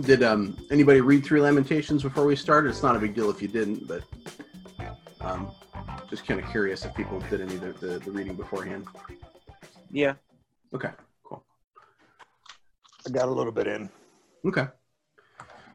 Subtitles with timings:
[0.00, 2.70] did um, anybody read through Lamentations before we started?
[2.70, 4.02] It's not a big deal if you didn't, but
[5.20, 5.50] um,
[6.08, 8.86] just kind of curious if people did any of the, the, the reading beforehand.
[9.90, 10.14] Yeah.
[10.74, 10.90] Okay,
[11.24, 11.44] cool.
[13.06, 13.90] I got a little bit in.
[14.46, 14.66] Okay.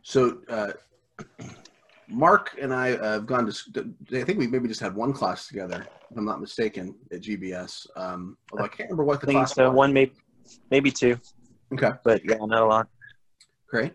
[0.01, 0.71] So uh,
[2.07, 3.93] Mark and I uh, have gone to.
[4.13, 7.85] I think we maybe just had one class together, if I'm not mistaken, at GBS.
[7.95, 9.67] Um, although I can't remember what I the think class so.
[9.69, 9.75] was.
[9.75, 10.13] One, maybe,
[10.71, 11.19] maybe two,
[11.73, 12.87] Okay, but yeah, not a lot.
[13.67, 13.93] Great.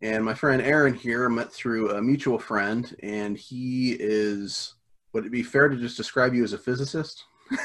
[0.00, 4.74] And my friend Aaron here met through a mutual friend, and he is.
[5.12, 7.24] Would it be fair to just describe you as a physicist?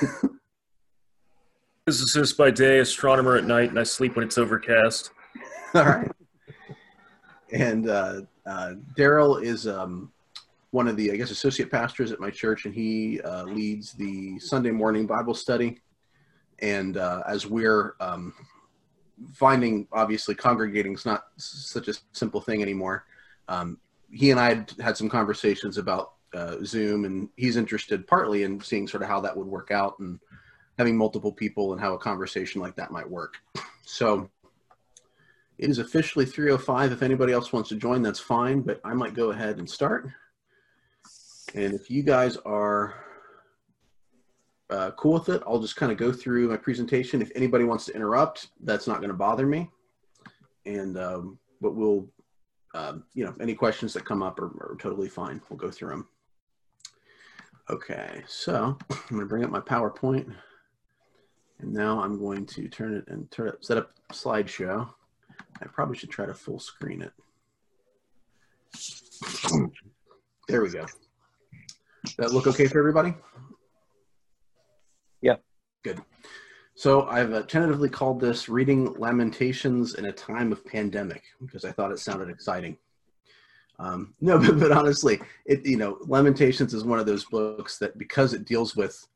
[1.85, 5.11] Physicist by day, astronomer at night, and I sleep when it's overcast.
[5.75, 6.09] All right.
[7.51, 10.09] And uh, uh, Daryl is um,
[10.71, 14.39] one of the, I guess, associate pastors at my church, and he uh, leads the
[14.39, 15.81] Sunday morning Bible study.
[16.59, 18.33] And uh, as we're um,
[19.33, 23.05] finding, obviously, congregating is not such a simple thing anymore.
[23.47, 23.77] Um,
[24.11, 28.59] he and I had had some conversations about uh, Zoom, and he's interested partly in
[28.61, 30.19] seeing sort of how that would work out and
[30.77, 33.35] having multiple people and how a conversation like that might work.
[33.85, 34.29] So
[35.57, 36.93] it is officially 305.
[36.93, 40.07] If anybody else wants to join, that's fine, but I might go ahead and start.
[41.53, 42.95] And if you guys are
[44.73, 47.21] uh, cool with it, I'll just kind of go through my presentation.
[47.21, 49.69] If anybody wants to interrupt, that's not going to bother me.
[50.65, 52.09] And, um, but we'll,
[52.73, 55.41] um, you know, any questions that come up are, are totally fine.
[55.49, 56.07] We'll go through them.
[57.69, 60.33] Okay, so I'm going to bring up my PowerPoint.
[61.59, 64.89] And now I'm going to turn it and turn it, set up slideshow.
[65.61, 67.13] I probably should try to full screen it.
[70.49, 70.85] There we go.
[72.17, 73.13] That look okay for everybody?
[75.83, 76.01] Good.
[76.75, 81.71] So I've uh, tentatively called this Reading Lamentations in a Time of Pandemic because I
[81.71, 82.77] thought it sounded exciting.
[83.79, 87.97] Um, no, but, but honestly, it you know, Lamentations is one of those books that
[87.97, 89.07] because it deals with,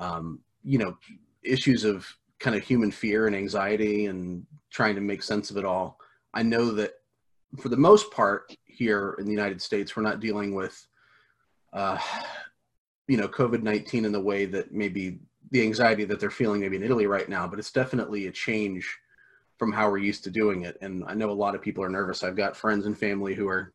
[0.00, 0.98] um, you know,
[1.44, 2.06] issues of
[2.40, 5.98] kind of human fear and anxiety and trying to make sense of it all.
[6.34, 6.94] I know that
[7.58, 10.86] for the most part here in the United States, we're not dealing with,
[11.72, 11.98] uh,
[13.06, 15.20] you know, COVID 19 in the way that maybe
[15.50, 18.98] the anxiety that they're feeling maybe in Italy right now, but it's definitely a change
[19.58, 20.76] from how we're used to doing it.
[20.82, 22.22] And I know a lot of people are nervous.
[22.22, 23.72] I've got friends and family who are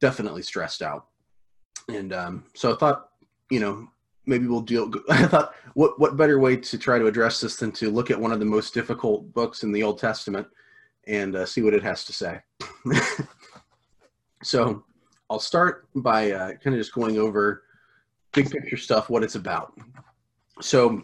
[0.00, 1.06] definitely stressed out.
[1.88, 3.10] And um, so I thought,
[3.50, 3.88] you know,
[4.26, 4.90] maybe we'll deal.
[5.10, 8.20] I thought, what what better way to try to address this than to look at
[8.20, 10.46] one of the most difficult books in the Old Testament
[11.06, 12.40] and uh, see what it has to say.
[14.42, 14.84] so
[15.28, 17.64] I'll start by uh, kind of just going over
[18.32, 19.78] big picture stuff, what it's about.
[20.60, 21.02] So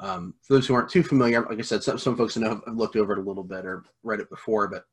[0.00, 2.76] um, for those who aren't too familiar, like I said, some, some folks know have
[2.76, 4.84] looked over it a little bit or read it before, but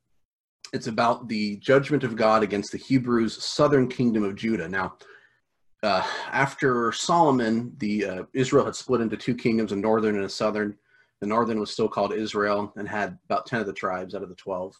[0.74, 4.70] it's about the judgment of God against the Hebrews' southern kingdom of Judah.
[4.70, 4.96] Now,
[5.84, 10.30] uh, after Solomon, the uh, Israel had split into two kingdoms, a northern and a
[10.30, 10.78] southern.
[11.20, 14.30] The northern was still called Israel and had about ten of the tribes out of
[14.30, 14.80] the twelve,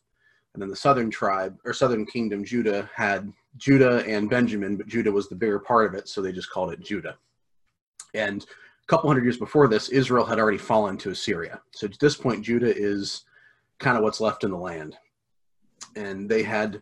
[0.54, 5.12] and then the southern tribe or southern kingdom, Judah, had Judah and Benjamin, but Judah
[5.12, 7.18] was the bigger part of it, so they just called it Judah.
[8.14, 8.46] And
[8.84, 11.62] a couple hundred years before this, Israel had already fallen to Assyria.
[11.72, 13.24] So at this point, Judah is
[13.80, 14.96] kind of what's left in the land,
[15.96, 16.82] and they had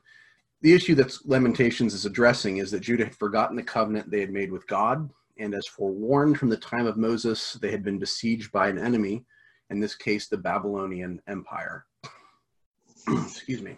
[0.62, 4.32] the issue that Lamentations is addressing is that Judah had forgotten the covenant they had
[4.32, 8.52] made with God, and as forewarned from the time of Moses, they had been besieged
[8.52, 9.26] by an enemy,
[9.70, 11.86] in this case, the Babylonian Empire.
[13.08, 13.78] Excuse me.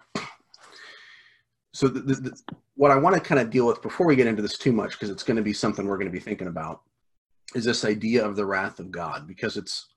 [1.73, 2.41] So, the, the, the,
[2.75, 4.91] what I want to kind of deal with before we get into this too much,
[4.91, 6.81] because it's going to be something we're going to be thinking about,
[7.55, 9.87] is this idea of the wrath of God, because it's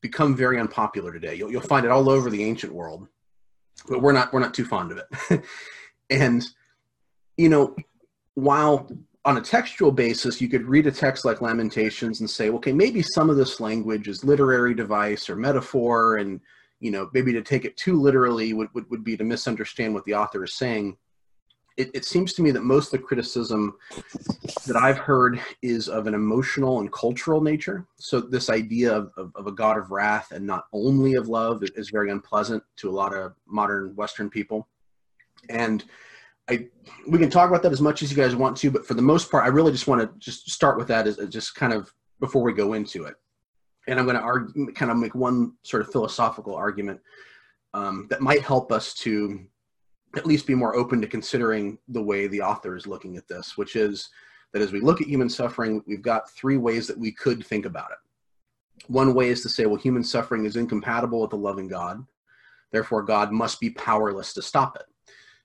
[0.00, 1.34] become very unpopular today.
[1.34, 3.08] You'll, you'll find it all over the ancient world,
[3.88, 5.42] but we're not we're not too fond of it.
[6.10, 6.44] And,
[7.36, 7.76] you know,
[8.34, 8.90] while
[9.24, 13.02] on a textual basis, you could read a text like Lamentations and say, okay, maybe
[13.02, 16.40] some of this language is literary device or metaphor, and,
[16.80, 20.04] you know, maybe to take it too literally would, would, would be to misunderstand what
[20.04, 20.96] the author is saying.
[21.80, 23.76] It, it seems to me that most of the criticism
[24.66, 27.86] that I've heard is of an emotional and cultural nature.
[27.98, 31.62] So this idea of, of, of a God of wrath and not only of love
[31.74, 34.68] is very unpleasant to a lot of modern Western people
[35.48, 35.84] and
[36.48, 36.66] I
[37.08, 39.02] we can talk about that as much as you guys want to, but for the
[39.02, 41.72] most part, I really just want to just start with that as, as just kind
[41.72, 43.14] of before we go into it.
[43.86, 47.00] And I'm going to argue, kind of make one sort of philosophical argument
[47.72, 49.40] um, that might help us to
[50.16, 53.56] at least be more open to considering the way the author is looking at this,
[53.56, 54.10] which is
[54.52, 57.66] that as we look at human suffering, we've got three ways that we could think
[57.66, 57.98] about it.
[58.88, 62.04] One way is to say, well, human suffering is incompatible with the loving God.
[62.72, 64.86] Therefore, God must be powerless to stop it.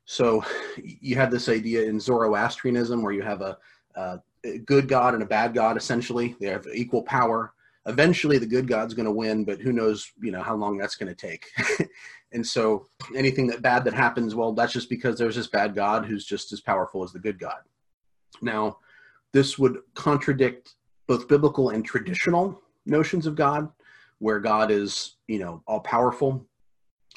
[0.05, 0.43] So
[0.77, 3.57] you have this idea in Zoroastrianism where you have a,
[3.95, 4.19] a
[4.65, 5.77] good God and a bad God.
[5.77, 7.53] Essentially, they have equal power.
[7.87, 10.95] Eventually, the good God's going to win, but who knows, you know, how long that's
[10.95, 11.45] going to take.
[12.35, 12.85] and so,
[13.15, 16.51] anything that bad that happens, well, that's just because there's this bad God who's just
[16.51, 17.59] as powerful as the good God.
[18.41, 18.77] Now,
[19.31, 20.75] this would contradict
[21.07, 23.69] both biblical and traditional notions of God,
[24.19, 26.45] where God is, you know, all powerful.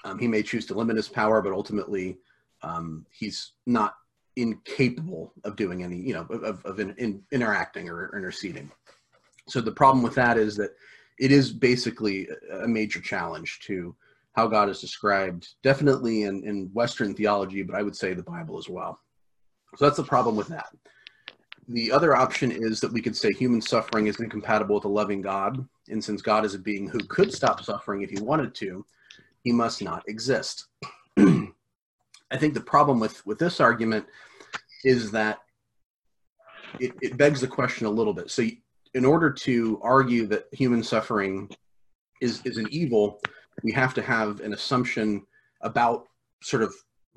[0.05, 2.19] Um, he may choose to limit his power, but ultimately,
[2.63, 3.95] um, he's not
[4.37, 8.71] incapable of doing any, you know, of, of in, in interacting or interceding.
[9.49, 10.77] So the problem with that is that
[11.19, 12.29] it is basically
[12.63, 13.97] a major challenge to
[14.35, 18.59] how God is described, definitely in, in Western theology, but I would say the Bible
[18.59, 19.01] as well.
[19.77, 20.69] So that's the problem with that.
[21.69, 25.21] The other option is that we could say human suffering is incompatible with a loving
[25.21, 25.67] God.
[25.89, 28.87] And since God is a being who could stop suffering if he wanted to,
[29.43, 30.67] he must not exist.
[31.19, 34.07] I think the problem with, with this argument
[34.85, 35.39] is that
[36.81, 38.31] it, it begs the question a little bit.
[38.31, 38.45] So,
[38.95, 41.51] in order to argue that human suffering
[42.23, 43.21] is, is an evil,
[43.63, 45.27] we have to have an assumption
[45.63, 46.07] about
[46.43, 46.75] sort of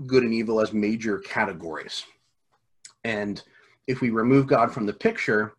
[0.08, 2.04] good and evil as major categories.
[3.04, 3.44] And
[3.88, 5.54] if we remove God from the picture,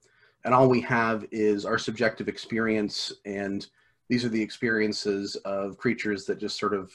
[0.44, 3.67] and all we have is our subjective experience, and
[4.08, 6.90] these are the experiences of creatures that just sort of,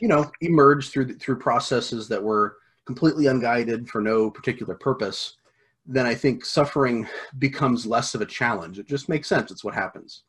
[0.00, 5.36] you know, emerge through through processes that were completely unguided for no particular purpose,
[5.86, 7.08] then I think suffering
[7.38, 8.78] becomes less of a challenge.
[8.78, 9.50] It just makes sense.
[9.50, 10.22] It's what happens.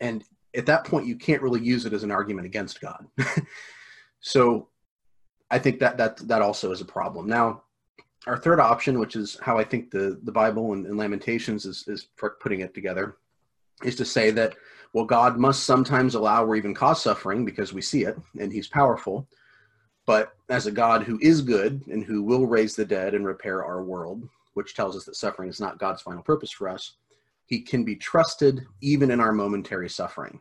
[0.00, 3.06] And at that point, you can't really use it as an argument against God.
[4.20, 4.68] so
[5.50, 7.26] I think that, that that also is a problem.
[7.26, 7.62] Now,
[8.26, 11.84] our third option, which is how I think the, the Bible and, and Lamentations is,
[11.88, 12.08] is
[12.40, 13.16] putting it together,
[13.82, 14.54] is to say that,
[14.92, 18.68] well, God must sometimes allow or even cause suffering because we see it and he's
[18.68, 19.28] powerful.
[20.06, 23.64] But as a God who is good and who will raise the dead and repair
[23.64, 26.94] our world, which tells us that suffering is not God's final purpose for us,
[27.46, 30.40] he can be trusted even in our momentary suffering.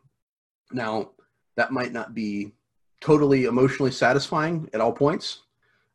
[0.72, 1.12] Now,
[1.58, 2.54] that might not be
[3.02, 5.44] totally emotionally satisfying at all points,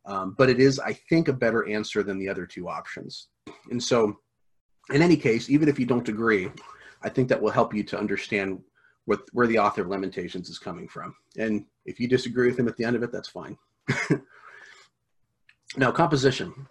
[0.05, 3.28] um, but it is, I think, a better answer than the other two options.
[3.70, 4.19] And so,
[4.90, 6.50] in any case, even if you don't agree,
[7.02, 8.61] I think that will help you to understand
[9.04, 11.14] what, where the author of Lamentations is coming from.
[11.38, 13.56] And if you disagree with him at the end of it, that's fine.
[15.76, 16.66] now, composition.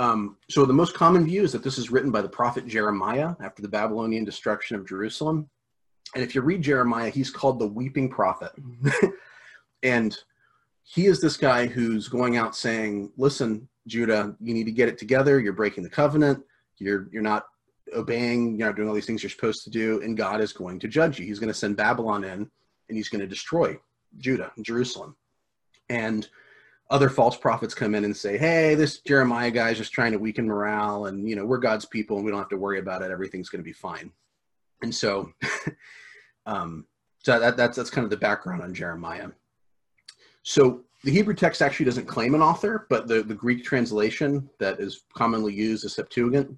[0.00, 3.34] Um, so the most common view is that this is written by the prophet Jeremiah
[3.44, 5.50] after the Babylonian destruction of Jerusalem.
[6.14, 8.50] And if you read Jeremiah, he's called the weeping prophet.
[9.82, 10.16] and
[10.84, 14.96] he is this guy who's going out saying, listen, Judah, you need to get it
[14.96, 15.38] together.
[15.38, 16.42] You're breaking the covenant.
[16.78, 17.44] You're, you're not
[17.94, 20.00] obeying, you're not doing all these things you're supposed to do.
[20.00, 21.26] And God is going to judge you.
[21.26, 22.50] He's going to send Babylon in
[22.88, 23.78] and he's going to destroy
[24.16, 25.14] Judah and Jerusalem.
[25.90, 26.26] And
[26.90, 30.18] other false prophets come in and say, hey, this Jeremiah guy is just trying to
[30.18, 31.06] weaken morale.
[31.06, 33.12] And, you know, we're God's people and we don't have to worry about it.
[33.12, 34.10] Everything's going to be fine.
[34.82, 35.32] And so,
[36.46, 36.86] um,
[37.22, 39.28] so that, that's, that's kind of the background on Jeremiah.
[40.42, 44.80] So the Hebrew text actually doesn't claim an author, but the, the Greek translation that
[44.80, 46.56] is commonly used, the Septuagint,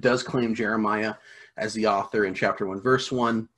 [0.00, 1.14] does claim Jeremiah
[1.56, 3.48] as the author in chapter 1, verse 1.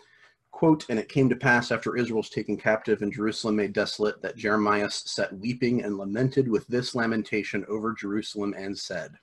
[0.55, 4.37] Quote, and it came to pass after Israel's taken captive and Jerusalem made desolate that
[4.37, 9.15] Jeremiah sat weeping and lamented with this lamentation over Jerusalem and said.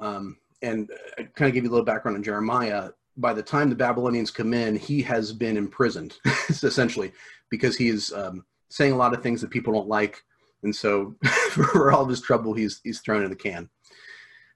[0.00, 2.88] Um, and I kind of give you a little background on Jeremiah.
[3.18, 6.16] By the time the Babylonians come in, he has been imprisoned,
[6.48, 7.12] essentially,
[7.50, 10.22] because he is um, saying a lot of things that people don't like,
[10.62, 11.14] and so
[11.50, 13.68] for all of his trouble, he's he's thrown in the can.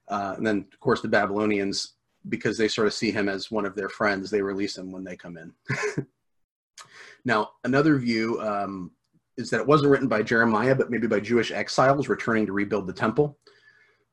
[0.07, 1.93] Uh, and then, of course, the Babylonians,
[2.29, 5.03] because they sort of see him as one of their friends, they release him when
[5.03, 5.53] they come in.
[7.25, 8.91] now, another view um,
[9.37, 12.87] is that it wasn't written by Jeremiah, but maybe by Jewish exiles returning to rebuild
[12.87, 13.37] the temple.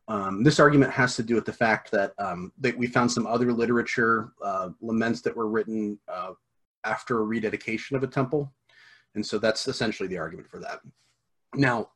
[0.08, 3.26] Um, this argument has to do with the fact that, um, that we found some
[3.26, 6.32] other literature, uh, laments that were written uh,
[6.84, 8.52] after a rededication of a temple.
[9.14, 10.80] And so that's essentially the argument for that.
[11.54, 11.90] Now,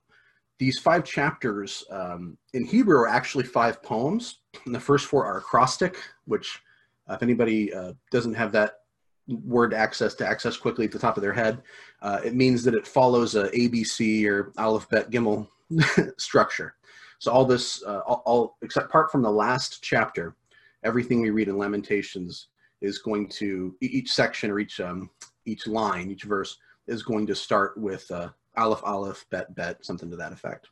[0.59, 4.39] these five chapters um, in Hebrew are actually five poems.
[4.65, 6.63] And the first four are acrostic, which
[7.09, 8.81] uh, if anybody uh, doesn't have that
[9.29, 11.63] word access to access quickly at the top of their head,
[12.03, 15.49] uh, it means that it follows a ABC or Aleph Bet Gimel
[16.19, 16.75] structure.
[17.19, 20.37] So all this, uh, all, all, except apart from the last chapter,
[20.85, 22.49] everything we read in Lamentations
[22.81, 25.11] is going to each section or each um,
[25.47, 30.11] each line, each verse is going to start with uh, Aleph Aleph Bet Bet, something
[30.11, 30.69] to that effect.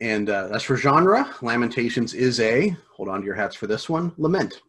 [0.00, 3.88] And uh, as for genre, Lamentations is a hold on to your hats for this
[3.88, 4.62] one lament.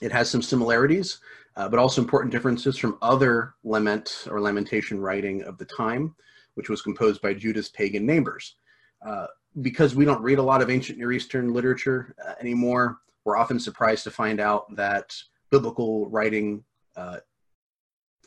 [0.00, 1.18] It has some similarities,
[1.56, 6.14] uh, but also important differences from other lament or lamentation writing of the time.
[6.54, 8.56] which was composed by Judah's pagan neighbors.
[9.04, 9.26] Uh,
[9.62, 13.58] because we don't read a lot of ancient Near Eastern literature uh, anymore, we're often
[13.58, 15.14] surprised to find out that
[15.50, 16.64] biblical writing
[16.96, 17.18] uh,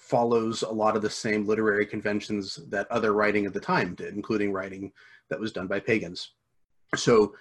[0.07, 4.13] follows a lot of the same literary conventions that other writing at the time did,
[4.13, 4.91] including writing
[5.29, 6.31] that was done by pagans.
[6.95, 7.33] So,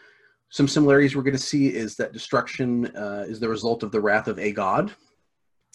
[0.48, 4.00] some similarities we're going to see is that destruction uh, is the result of the
[4.00, 4.92] wrath of a god,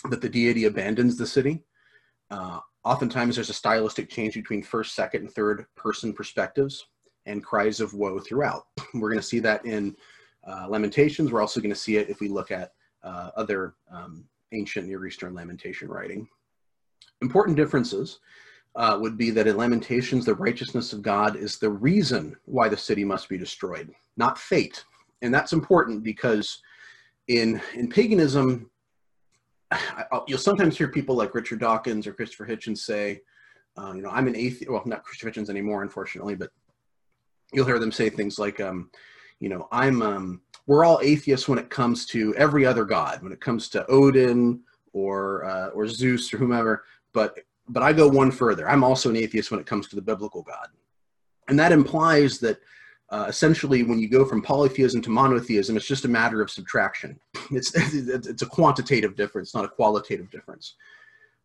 [0.09, 1.63] that the deity abandons the city.
[2.29, 6.85] Uh, oftentimes, there's a stylistic change between first, second, and third person perspectives
[7.25, 8.63] and cries of woe throughout.
[8.93, 9.95] We're going to see that in
[10.47, 11.31] uh, Lamentations.
[11.31, 12.71] We're also going to see it if we look at
[13.03, 16.27] uh, other um, ancient Near Eastern lamentation writing.
[17.21, 18.19] Important differences
[18.75, 22.77] uh, would be that in Lamentations, the righteousness of God is the reason why the
[22.77, 24.83] city must be destroyed, not fate.
[25.21, 26.61] And that's important because
[27.27, 28.69] in, in paganism,
[30.27, 33.21] you'll sometimes hear people like Richard Dawkins or Christopher Hitchens say,
[33.77, 34.69] uh, you know, I'm an atheist.
[34.69, 36.49] Well, not Christopher Hitchens anymore, unfortunately, but
[37.53, 38.89] you'll hear them say things like, um,
[39.39, 43.31] you know, I'm, um, we're all atheists when it comes to every other god, when
[43.31, 44.61] it comes to Odin
[44.93, 46.83] or uh, or Zeus or whomever.
[47.13, 47.37] But
[47.67, 48.69] but I go one further.
[48.69, 50.67] I'm also an atheist when it comes to the biblical God,
[51.47, 52.59] and that implies that
[53.09, 57.19] uh, essentially when you go from polytheism to monotheism, it's just a matter of subtraction.
[57.51, 60.75] It's it's a quantitative difference, not a qualitative difference.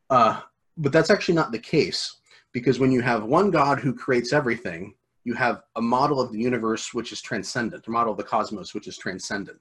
[0.08, 0.40] Uh,
[0.76, 2.18] but that's actually not the case
[2.52, 4.94] because when you have one God who creates everything,
[5.24, 8.72] you have a model of the universe which is transcendent, a model of the cosmos
[8.74, 9.58] which is transcendent.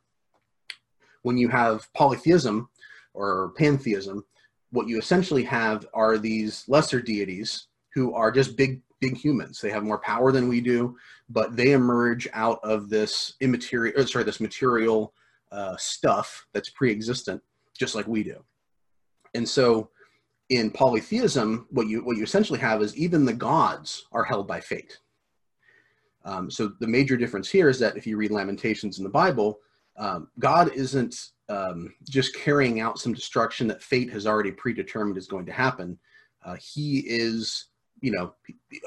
[1.23, 2.69] When you have polytheism
[3.15, 4.23] or pantheism,
[4.71, 9.59] what you essentially have are these lesser deities who are just big big humans.
[9.59, 10.95] They have more power than we do,
[11.29, 15.13] but they emerge out of this immaterial, sorry, this material
[15.51, 17.41] uh, stuff that's pre-existent,
[17.77, 18.43] just like we do.
[19.33, 19.89] And so,
[20.49, 24.59] in polytheism, what you what you essentially have is even the gods are held by
[24.59, 24.99] fate.
[26.23, 29.59] Um, so the major difference here is that if you read Lamentations in the Bible,
[29.97, 35.27] um, God isn't um, just carrying out some destruction that fate has already predetermined is
[35.27, 35.97] going to happen.
[36.43, 37.67] Uh, he is,
[38.01, 38.33] you know,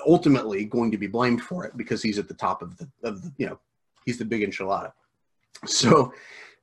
[0.06, 3.22] ultimately going to be blamed for it because he's at the top of the, of
[3.22, 3.58] the you know,
[4.04, 4.92] he's the big enchilada.
[5.66, 6.12] So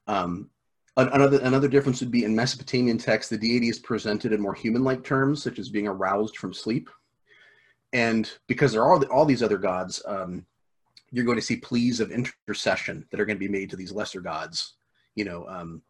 [0.07, 0.49] um,
[0.97, 5.03] another another difference would be in Mesopotamian texts, the deity is presented in more human-like
[5.03, 6.89] terms, such as being aroused from sleep.
[7.93, 10.45] And because there are all these other gods, um,
[11.11, 13.91] you're going to see pleas of intercession that are going to be made to these
[13.91, 14.73] lesser gods.
[15.15, 15.81] You know, um,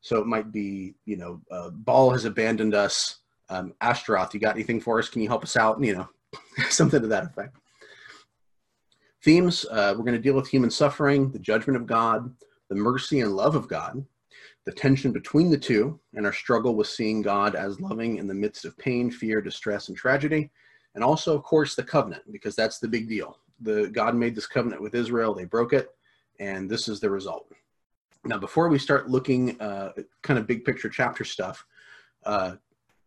[0.00, 3.18] so it might be, you know, uh, Baal has abandoned us.
[3.48, 5.08] Um, you got anything for us?
[5.08, 5.82] Can you help us out?
[5.82, 6.08] You know,
[6.70, 7.56] something to that effect.
[9.22, 12.34] Themes, uh, we're going to deal with human suffering, the judgment of God,
[12.68, 14.04] the mercy and love of God,
[14.64, 18.34] the tension between the two, and our struggle with seeing God as loving in the
[18.34, 20.50] midst of pain, fear, distress, and tragedy.
[20.96, 24.46] And also, of course, the covenant, because that's the big deal the God made this
[24.46, 25.34] covenant with Israel.
[25.34, 25.90] They broke it,
[26.40, 27.46] and this is the result.
[28.24, 31.64] Now, before we start looking uh, kind of big picture chapter stuff,
[32.24, 32.56] uh,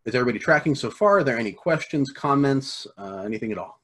[0.04, 1.18] is everybody tracking so far?
[1.18, 3.80] Are there any questions, comments, uh, anything at all?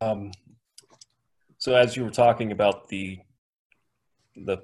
[0.00, 0.30] Um,
[1.58, 3.18] so, as you were talking about the
[4.36, 4.58] the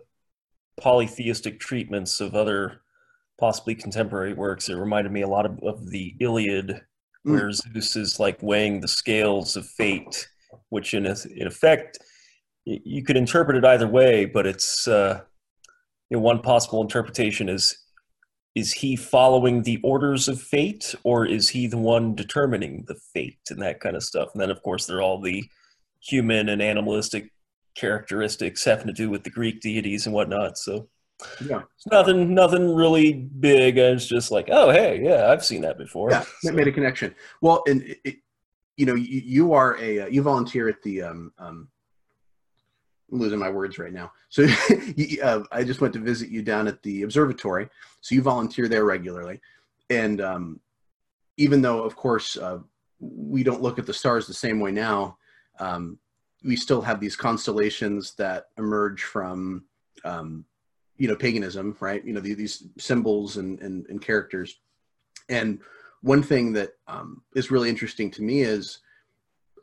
[0.80, 2.80] polytheistic treatments of other
[3.38, 6.80] possibly contemporary works, it reminded me a lot of, of the Iliad
[7.26, 7.32] Mm.
[7.32, 10.28] where Zeus is like weighing the scales of fate,
[10.70, 11.98] which in, in effect,
[12.64, 15.20] you could interpret it either way, but it's uh,
[16.08, 17.76] you know, one possible interpretation is
[18.56, 23.38] is he following the orders of fate or is he the one determining the fate
[23.48, 25.44] and that kind of stuff and then of course there are all the
[26.00, 27.30] human and animalistic
[27.76, 30.88] characteristics having to do with the greek deities and whatnot so
[31.44, 31.62] yeah.
[31.76, 33.78] It's nothing, nothing really big.
[33.78, 36.10] It's just like, oh, hey, yeah, I've seen that before.
[36.10, 36.52] Yeah, so.
[36.52, 37.14] made a connection.
[37.40, 38.16] Well, and it, it,
[38.76, 41.68] you know, you, you, are a uh, you volunteer at the um, um
[43.10, 44.12] I'm losing my words right now.
[44.28, 44.46] So
[45.22, 47.68] uh, I just went to visit you down at the observatory.
[48.00, 49.40] So you volunteer there regularly,
[49.88, 50.60] and um,
[51.36, 52.58] even though, of course, uh,
[53.00, 55.16] we don't look at the stars the same way now,
[55.58, 55.98] um,
[56.44, 59.64] we still have these constellations that emerge from
[60.04, 60.44] um,
[61.00, 64.60] you know paganism right you know these, these symbols and, and, and characters
[65.28, 65.58] and
[66.02, 68.78] one thing that um, is really interesting to me is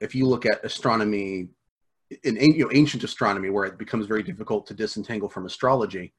[0.01, 1.50] if you look at astronomy
[2.24, 6.14] in you know ancient astronomy where it becomes very difficult to disentangle from astrology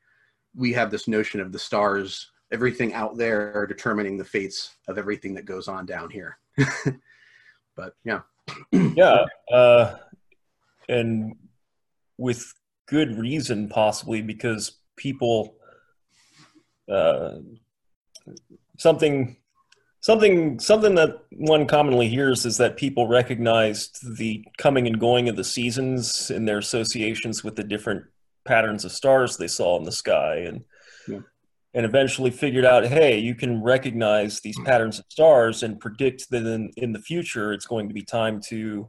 [0.54, 5.34] we have this notion of the stars everything out there determining the fates of everything
[5.34, 6.38] that goes on down here.
[7.76, 8.22] But yeah.
[8.72, 9.98] Yeah uh,
[10.88, 11.36] and
[12.16, 12.52] with
[12.86, 15.54] good reason possibly because people
[16.90, 17.36] uh,
[18.78, 19.36] something
[20.00, 25.36] Something something that one commonly hears is that people recognized the coming and going of
[25.36, 28.04] the seasons in their associations with the different
[28.44, 30.64] patterns of stars they saw in the sky and
[31.08, 31.20] Yeah.
[31.74, 36.46] and eventually figured out hey you can recognize these patterns of stars and predict that
[36.46, 38.88] in, in the future it's going to be time to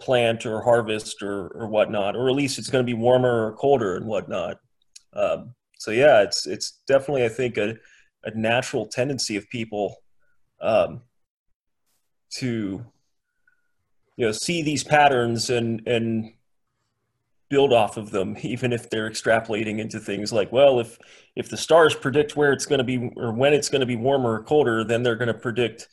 [0.00, 3.52] plant or harvest or, or whatnot or at least it's going to be warmer or
[3.56, 4.58] colder and whatnot
[5.14, 7.74] um, so yeah it's it's definitely i think a,
[8.24, 9.96] a natural tendency of people
[10.60, 11.02] um,
[12.30, 12.84] to
[14.16, 16.32] you know see these patterns and and
[17.48, 20.98] build off of them even if they're extrapolating into things like well if
[21.36, 23.96] if the stars predict where it's going to be or when it's going to be
[23.96, 25.88] warmer or colder then they're going to predict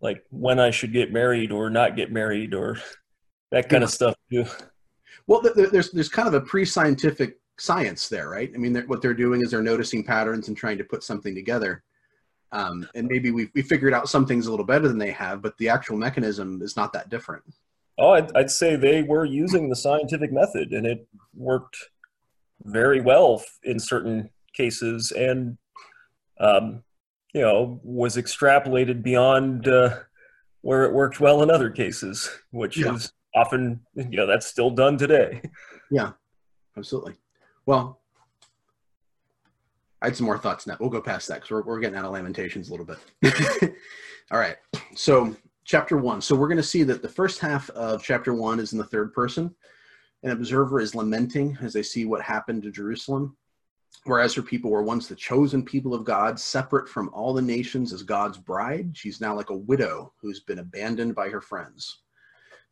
[0.00, 2.76] like when i should get married or not get married or
[3.52, 4.44] that kind of stuff too.
[5.28, 8.50] Well, th- th- there's there's kind of a pre-scientific science there, right?
[8.54, 11.32] I mean, they're, what they're doing is they're noticing patterns and trying to put something
[11.34, 11.84] together.
[12.50, 15.40] Um, and maybe we we figured out some things a little better than they have,
[15.40, 17.44] but the actual mechanism is not that different.
[17.98, 21.76] Oh, I'd, I'd say they were using the scientific method, and it worked
[22.64, 25.56] very well in certain cases, and
[26.40, 26.82] um,
[27.32, 30.00] you know was extrapolated beyond uh,
[30.62, 32.94] where it worked well in other cases, which Yeah.
[32.94, 35.40] is often you know that's still done today.
[35.90, 36.12] Yeah,
[36.76, 37.14] absolutely.
[37.66, 38.00] Well,
[40.00, 40.76] I had some more thoughts now.
[40.80, 43.74] We'll go past that because we're, we're getting out of Lamentations a little bit.
[44.32, 44.56] All right.
[44.96, 46.20] So, chapter one.
[46.20, 48.84] So, we're going to see that the first half of chapter one is in the
[48.84, 49.54] third person.
[50.24, 53.36] An observer is lamenting as they see what happened to Jerusalem.
[54.04, 57.92] Whereas her people were once the chosen people of God, separate from all the nations
[57.92, 62.02] as God's bride, she's now like a widow who's been abandoned by her friends.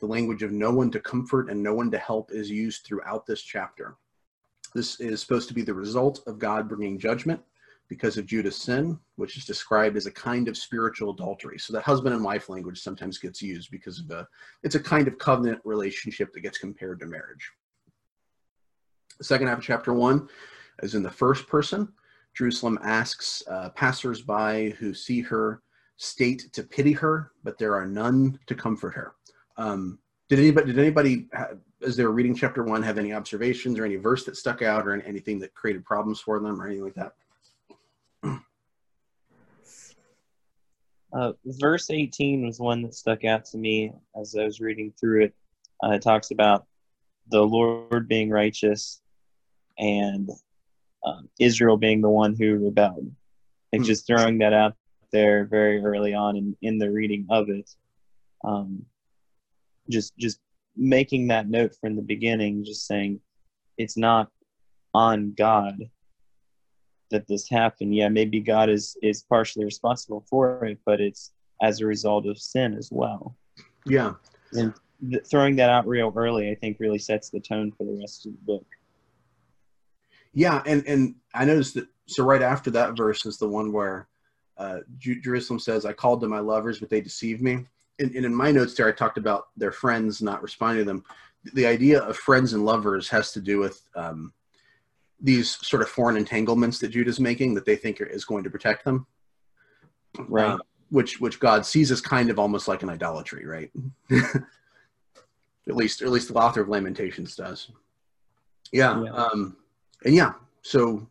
[0.00, 3.26] The language of no one to comfort and no one to help is used throughout
[3.26, 3.96] this chapter.
[4.74, 7.40] This is supposed to be the result of God bringing judgment
[7.88, 11.58] because of Judah's sin, which is described as a kind of spiritual adultery.
[11.58, 14.28] So that husband and wife language sometimes gets used because of a,
[14.62, 17.50] it's a kind of covenant relationship that gets compared to marriage.
[19.18, 20.28] The second half of chapter one
[20.82, 21.92] is in the first person.
[22.34, 25.62] Jerusalem asks uh, passersby who see her
[25.96, 29.14] state to pity her, but there are none to comfort her.
[29.56, 31.26] Um, did anybody, did anybody,
[31.82, 34.86] as they were reading chapter one, have any observations or any verse that stuck out
[34.86, 37.12] or anything that created problems for them or anything like that?
[41.12, 45.24] Uh, verse 18 was one that stuck out to me as I was reading through
[45.24, 45.34] it.
[45.82, 46.66] Uh, it talks about
[47.30, 49.00] the Lord being righteous
[49.78, 50.30] and
[51.04, 53.10] um, Israel being the one who rebelled.
[53.72, 53.86] Like Hmm.
[53.86, 54.74] just throwing that out
[55.12, 57.68] there very early on in, in the reading of it.
[58.44, 58.84] Um,
[59.88, 60.38] just just
[60.80, 63.20] making that note from the beginning, just saying
[63.76, 64.30] it's not
[64.94, 65.78] on God
[67.10, 67.94] that this happened.
[67.94, 72.38] Yeah, maybe God is is partially responsible for it, but it's as a result of
[72.38, 73.36] sin as well.
[73.86, 74.14] Yeah.
[74.52, 74.72] Th-
[75.30, 78.32] throwing that out real early, I think, really sets the tone for the rest of
[78.32, 78.66] the book.
[80.32, 81.88] Yeah, and and I noticed that.
[82.06, 84.08] So right after that verse is the one where
[84.56, 87.66] uh, Jerusalem says, "I called to my lovers, but they deceived me."
[88.00, 91.04] And, and in my notes there, I talked about their friends not responding to them.
[91.54, 94.32] The idea of friends and lovers has to do with um,
[95.20, 98.50] these sort of foreign entanglements that Judah's making that they think are, is going to
[98.50, 99.06] protect them,
[100.18, 100.52] Right.
[100.52, 100.58] Uh,
[100.90, 103.70] which which God sees as kind of almost like an idolatry, right?
[104.10, 107.70] at least, at least the author of Lamentations does.
[108.72, 109.12] Yeah, Yeah.
[109.12, 109.56] Um,
[110.04, 110.32] and yeah.
[110.62, 111.06] So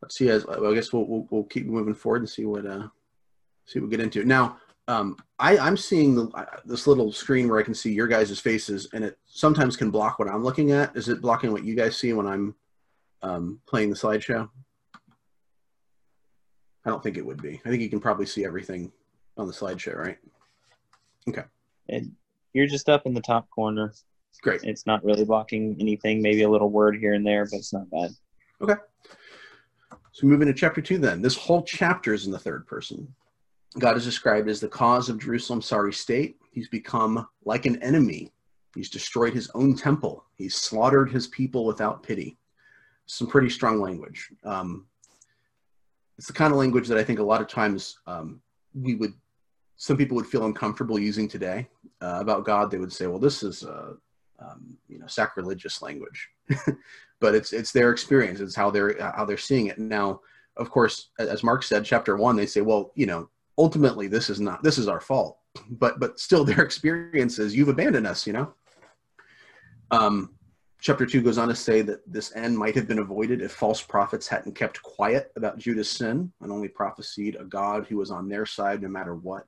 [0.00, 0.30] let's see.
[0.30, 2.88] As I guess we'll, we'll we'll keep moving forward and see what uh
[3.66, 4.56] see what we get into now.
[4.88, 8.40] Um, I I'm seeing the uh, this little screen where I can see your guys'
[8.40, 10.96] faces, and it sometimes can block what I'm looking at.
[10.96, 12.54] Is it blocking what you guys see when I'm
[13.22, 14.48] um, playing the slideshow?
[16.84, 17.60] I don't think it would be.
[17.64, 18.90] I think you can probably see everything
[19.36, 20.18] on the slideshow, right?
[21.28, 21.44] Okay.
[21.88, 22.12] And
[22.52, 23.92] you're just up in the top corner.
[24.42, 24.62] Great.
[24.64, 26.22] It's not really blocking anything.
[26.22, 28.10] Maybe a little word here and there, but it's not bad.
[28.62, 28.74] Okay.
[30.12, 33.14] So moving to chapter two, then this whole chapter is in the third person.
[33.78, 36.36] God is described as the cause of Jerusalem's sorry state.
[36.50, 38.32] He's become like an enemy.
[38.74, 40.24] He's destroyed his own temple.
[40.36, 42.38] He's slaughtered his people without pity.
[43.06, 44.28] Some pretty strong language.
[44.44, 44.86] Um,
[46.18, 48.40] it's the kind of language that I think a lot of times um,
[48.74, 49.14] we would,
[49.76, 51.68] some people would feel uncomfortable using today
[52.00, 52.70] uh, about God.
[52.70, 53.94] They would say, "Well, this is, uh,
[54.38, 56.28] um, you know, sacrilegious language."
[57.20, 60.20] but it's it's their experience it's how they're how they're seeing it now
[60.56, 63.28] of course as mark said chapter one they say well you know
[63.60, 65.38] ultimately this is not this is our fault
[65.70, 68.54] but but still their experiences you've abandoned us you know
[69.90, 70.30] um
[70.80, 73.82] chapter 2 goes on to say that this end might have been avoided if false
[73.82, 78.28] prophets hadn't kept quiet about Judah's sin and only prophesied a God who was on
[78.28, 79.44] their side no matter what.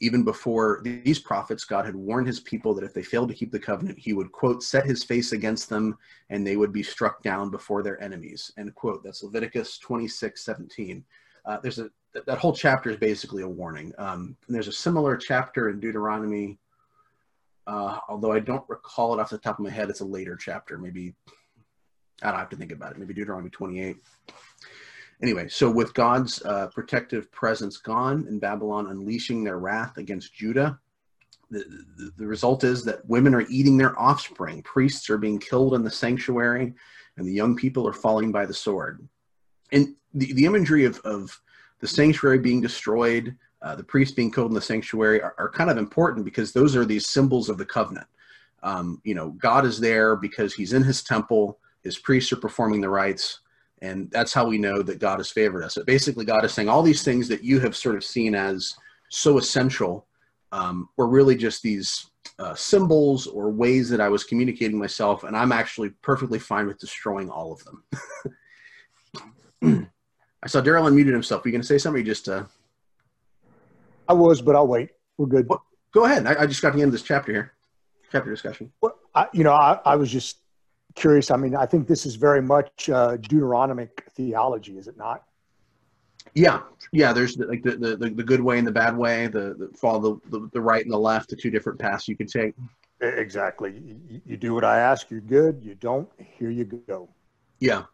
[0.00, 3.52] Even before these prophets, God had warned his people that if they failed to keep
[3.52, 5.98] the covenant, he would, quote, set his face against them
[6.30, 9.04] and they would be struck down before their enemies, end quote.
[9.04, 11.04] That's Leviticus 26, 17.
[11.44, 13.92] Uh, there's a, that whole chapter is basically a warning.
[13.98, 16.58] Um, there's a similar chapter in Deuteronomy,
[17.66, 19.90] uh, although I don't recall it off the top of my head.
[19.90, 21.14] It's a later chapter, maybe,
[22.22, 23.96] I don't have to think about it, maybe Deuteronomy 28
[25.22, 30.78] anyway, so with God's uh, protective presence gone and Babylon unleashing their wrath against Judah,
[31.50, 31.64] the,
[31.96, 35.82] the, the, result is that women are eating their offspring, priests are being killed in
[35.82, 36.74] the sanctuary,
[37.16, 39.06] and the young people are falling by the sword.
[39.72, 41.40] And the, the imagery of, of
[41.80, 45.70] the sanctuary being destroyed, uh, the priests being killed in the sanctuary are, are, kind
[45.70, 48.06] of important because those are these symbols of the covenant.
[48.62, 52.80] Um, you know, God is there because he's in his temple, his priests are performing
[52.80, 53.40] the rites,
[53.82, 55.74] and that's how we know that God has favored us.
[55.74, 58.74] So basically, God is saying all these things that you have sort of seen as
[59.08, 60.06] so essential
[60.52, 62.06] um, were really just these
[62.38, 66.78] uh, symbols or ways that I was communicating myself, and I'm actually perfectly fine with
[66.78, 67.64] destroying all of
[69.62, 69.90] them.
[70.42, 71.44] I saw Daryl unmuted himself.
[71.44, 72.04] Are you going to say something?
[72.04, 72.44] just uh...
[74.08, 74.90] I was, but I'll wait.
[75.18, 75.48] We're good.
[75.48, 76.26] Well, go ahead.
[76.26, 77.52] I, I, just got to the end of this chapter here.
[78.10, 78.72] Chapter discussion.
[78.80, 80.38] Well, I, you know, I, I was just
[80.94, 81.30] curious.
[81.30, 85.24] I mean, I think this is very much uh, Deuteronomic theology, is it not?
[86.34, 86.60] Yeah,
[86.92, 87.12] yeah.
[87.12, 89.26] There's the, like the, the, the good way and the bad way.
[89.26, 91.30] The, the follow the, the, the right and the left.
[91.30, 92.54] The two different paths you could take.
[93.00, 93.72] Exactly.
[94.08, 95.10] You, you do what I ask.
[95.10, 95.60] You're good.
[95.62, 96.08] You don't.
[96.18, 97.08] Here you go.
[97.58, 97.84] Yeah.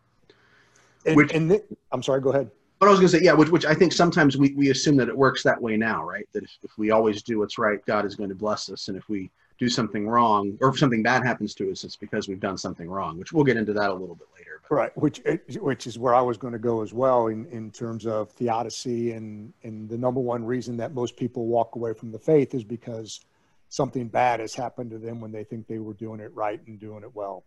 [1.07, 2.21] And, which, and th- I'm sorry.
[2.21, 2.51] Go ahead.
[2.79, 4.97] But I was going to say, yeah, which, which I think sometimes we, we assume
[4.97, 6.29] that it works that way now, right?
[6.33, 8.99] That if, if we always do what's right, God is going to bless us, and
[8.99, 12.41] if we do something wrong or if something bad happens to us, it's because we've
[12.41, 14.61] done something wrong, which we'll get into that a little bit later.
[14.69, 14.75] But.
[14.75, 17.71] Right, which eh, which is where I was going to go as well in, in
[17.71, 22.11] terms of theodicy and and the number one reason that most people walk away from
[22.11, 23.21] the faith is because
[23.69, 26.79] something bad has happened to them when they think they were doing it right and
[26.79, 27.45] doing it well.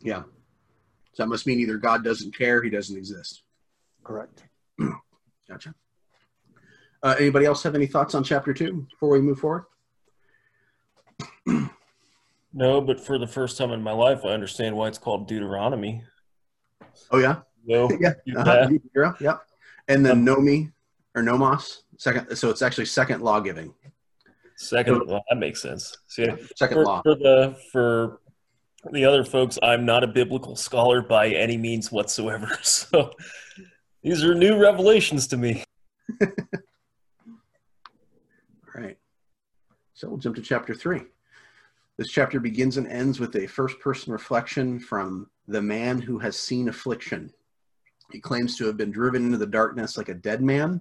[0.00, 0.22] Yeah.
[1.18, 3.42] So that must mean either God doesn't care, he doesn't exist.
[4.04, 4.44] Correct.
[5.48, 5.74] gotcha.
[7.02, 9.64] Uh, anybody else have any thoughts on chapter two before we move forward?
[12.52, 16.04] No, but for the first time in my life, I understand why it's called Deuteronomy.
[17.10, 18.68] Oh yeah, no, yeah, uh-huh.
[19.20, 19.38] yeah.
[19.88, 20.72] And then um, Nomi
[21.16, 22.36] or Nomos, second.
[22.36, 23.74] So it's actually second law giving.
[24.56, 25.96] Second, well, that makes sense.
[26.06, 28.20] See, second for, law for the for
[28.92, 29.58] the other folks.
[29.62, 32.50] I'm not a biblical scholar by any means whatsoever.
[32.62, 33.12] So
[34.02, 35.64] these are new revelations to me.
[36.22, 36.28] All
[38.74, 38.96] right.
[39.94, 41.02] So we'll jump to chapter three.
[41.96, 46.36] This chapter begins and ends with a first person reflection from the man who has
[46.38, 47.32] seen affliction.
[48.12, 50.80] He claims to have been driven into the darkness like a dead man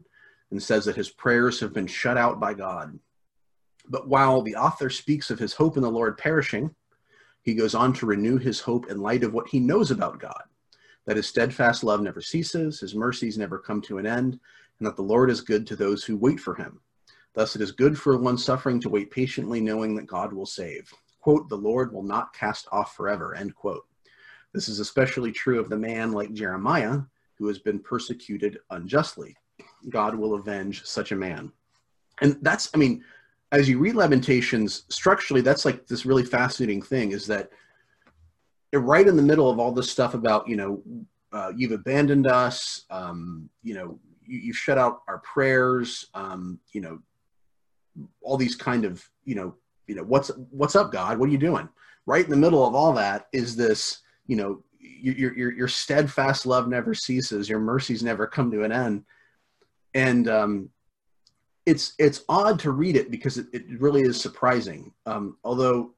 [0.52, 2.98] and says that his prayers have been shut out by God.
[3.90, 6.74] But while the author speaks of his hope in the Lord perishing,
[7.48, 10.44] he goes on to renew his hope in light of what he knows about God
[11.06, 14.38] that his steadfast love never ceases, his mercies never come to an end,
[14.80, 16.82] and that the Lord is good to those who wait for him.
[17.36, 20.94] Thus, it is good for one suffering to wait patiently, knowing that God will save
[21.22, 23.86] quote, the Lord will not cast off forever, end quote.
[24.54, 27.00] This is especially true of the man like Jeremiah,
[27.38, 29.38] who has been persecuted unjustly.
[29.88, 31.54] God will avenge such a man.
[32.22, 33.06] And that's, I mean,
[33.52, 37.50] as you read Lamentations, structurally, that's like this really fascinating thing is that
[38.74, 40.82] right in the middle of all this stuff about, you know,
[41.32, 46.82] uh, you've abandoned us, um, you know, you, you've shut out our prayers, um, you
[46.82, 47.00] know,
[48.22, 49.56] all these kind of, you know,
[49.88, 51.18] you know what's what's up god?
[51.18, 51.68] What are you doing?
[52.06, 56.46] Right in the middle of all that is this you know your your your steadfast
[56.46, 59.04] love never ceases your mercies never come to an end.
[59.94, 60.70] And um
[61.68, 65.94] it's it's odd to read it because it, it really is surprising um although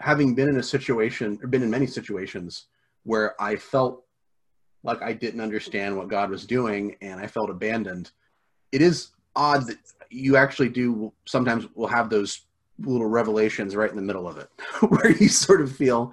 [0.00, 2.66] having been in a situation or been in many situations
[3.04, 4.04] where i felt
[4.82, 8.10] like i didn't understand what god was doing and i felt abandoned
[8.72, 9.78] it is odd that
[10.10, 12.46] you actually do sometimes will have those
[12.78, 14.48] little revelations right in the middle of it,
[14.88, 16.12] where you sort of feel,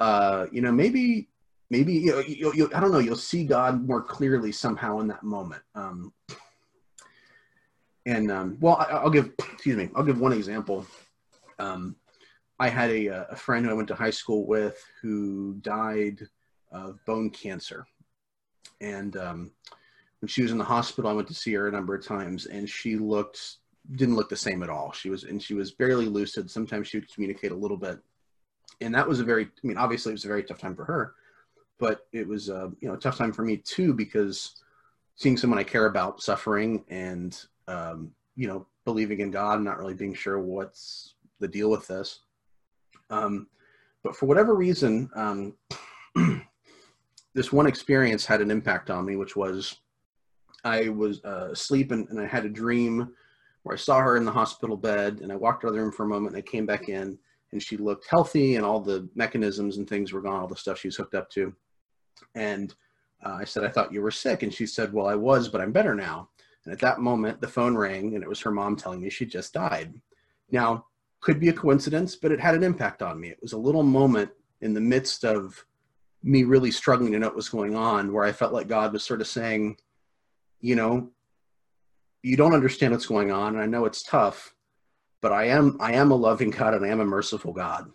[0.00, 1.28] uh, you know, maybe,
[1.70, 5.08] maybe you know, you, you, I don't know, you'll see God more clearly somehow in
[5.08, 5.62] that moment.
[5.74, 6.12] Um,
[8.06, 10.86] and um, well, I, will give, excuse me, I'll give one example.
[11.58, 11.96] Um,
[12.58, 16.20] I had a, a friend who I went to high school with who died
[16.70, 17.86] of bone cancer,
[18.80, 19.50] and um,
[20.20, 22.46] when she was in the hospital, I went to see her a number of times,
[22.46, 23.56] and she looked
[23.96, 24.92] didn't look the same at all.
[24.92, 26.50] She was and she was barely lucid.
[26.50, 27.98] Sometimes she would communicate a little bit.
[28.80, 30.84] and that was a very i mean obviously it was a very tough time for
[30.84, 31.14] her
[31.78, 34.62] but it was uh, you know a tough time for me too because
[35.16, 39.78] seeing someone i care about suffering and um, you know believing in god and not
[39.78, 42.20] really being sure what's the deal with this
[43.10, 43.46] um,
[44.02, 45.54] but for whatever reason um,
[47.34, 49.80] this one experience had an impact on me which was
[50.64, 53.12] i was uh, asleep and, and i had a dream
[53.62, 55.92] where i saw her in the hospital bed and i walked out of the room
[55.92, 57.18] for a moment and i came back in
[57.52, 60.78] and she looked healthy and all the mechanisms and things were gone, all the stuff
[60.78, 61.54] she was hooked up to.
[62.34, 62.74] And
[63.24, 64.42] uh, I said, I thought you were sick.
[64.42, 66.30] And she said, Well, I was, but I'm better now.
[66.64, 69.26] And at that moment, the phone rang and it was her mom telling me she
[69.26, 69.92] just died.
[70.50, 70.86] Now,
[71.20, 73.28] could be a coincidence, but it had an impact on me.
[73.28, 75.64] It was a little moment in the midst of
[76.22, 79.04] me really struggling to know what was going on where I felt like God was
[79.04, 79.76] sort of saying,
[80.60, 81.10] You know,
[82.22, 83.54] you don't understand what's going on.
[83.54, 84.54] And I know it's tough,
[85.20, 87.90] but I am I am a loving God and I am a merciful God.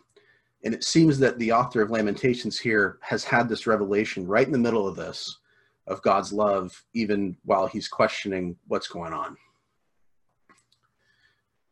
[0.64, 4.52] And it seems that the author of Lamentations here has had this revelation right in
[4.52, 5.38] the middle of this
[5.88, 9.38] of God's love, even while he's questioning what's going on.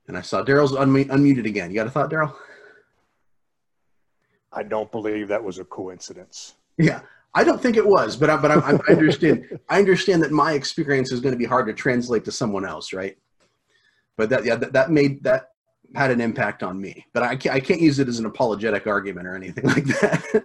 [0.08, 1.69] And I saw Daryl's unmu- unmuted again.
[1.69, 2.34] You got a thought, Daryl?
[4.54, 6.54] I don't believe that was a coincidence.
[6.78, 7.01] Yeah,
[7.34, 9.60] I don't think it was, but I, but I, I understand.
[9.69, 12.93] I understand that my experience is going to be hard to translate to someone else,
[12.93, 13.17] right?
[14.17, 15.49] but that yeah that, that made that
[15.93, 18.88] had an impact on me but I can't, I can't use it as an apologetic
[18.88, 20.43] argument or anything like that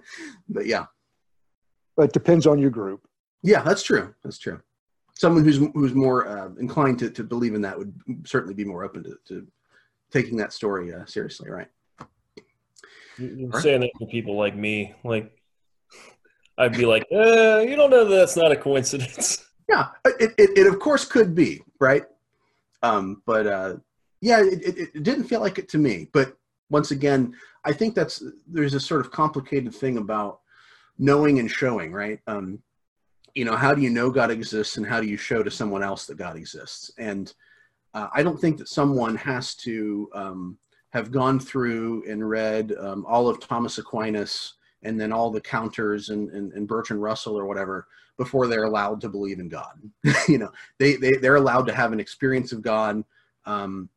[0.49, 0.87] but yeah
[1.97, 3.07] But it depends on your group.
[3.43, 4.15] Yeah that's true.
[4.23, 4.61] That's true.
[5.15, 7.93] Someone who's who's more uh, inclined to, to believe in that would
[8.25, 9.47] certainly be more open to, to
[10.11, 11.69] taking that story uh, seriously right.
[13.19, 13.63] You're Right.
[13.63, 15.31] saying that to people like me, like
[16.57, 19.45] I'd be like, uh, you don't know that that's not a coincidence.
[19.69, 22.05] yeah it, it, it of course could be right?
[22.83, 23.77] Um, but uh,
[24.21, 26.09] yeah it, it, it didn't feel like it to me.
[26.13, 26.37] But
[26.71, 30.39] once again i think that's there's a sort of complicated thing about
[30.99, 32.21] knowing and showing right?
[32.27, 32.59] Um,
[33.35, 35.83] you know how do you know god exists and how do you show to someone
[35.83, 36.91] else that god exists?
[36.99, 37.33] And
[37.95, 40.59] uh, i don't think that someone has to um,
[40.91, 46.09] have gone through and read um, all of thomas aquinas and then all the counters
[46.09, 47.87] and, and, and bertrand russell or whatever
[48.21, 49.81] before they're allowed to believe in god.
[50.29, 53.03] You know they, they they're allowed to have an experience of god
[53.47, 53.89] um,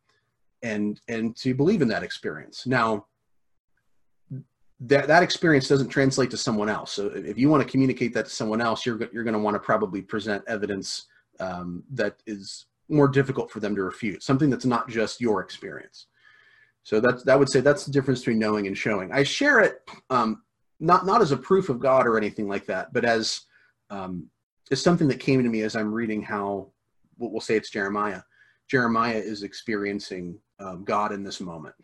[0.62, 2.66] and and to believe in that experience.
[2.66, 3.06] Now
[4.88, 8.26] that that experience doesn't translate to someone else so if you want to communicate that
[8.26, 11.06] to someone else you're, you're going to want to probably present evidence
[11.40, 16.08] um, that is more difficult for them to refute something that's not just your experience
[16.84, 19.82] so that's that would say that's the difference between knowing and showing i share it
[20.10, 20.42] um,
[20.80, 23.42] not not as a proof of god or anything like that but as
[23.90, 24.28] um,
[24.72, 26.72] is something that came to me as I'm reading how
[27.18, 28.22] we'll we'll say it's Jeremiah.
[28.70, 31.76] Jeremiah is experiencing um, God in this moment.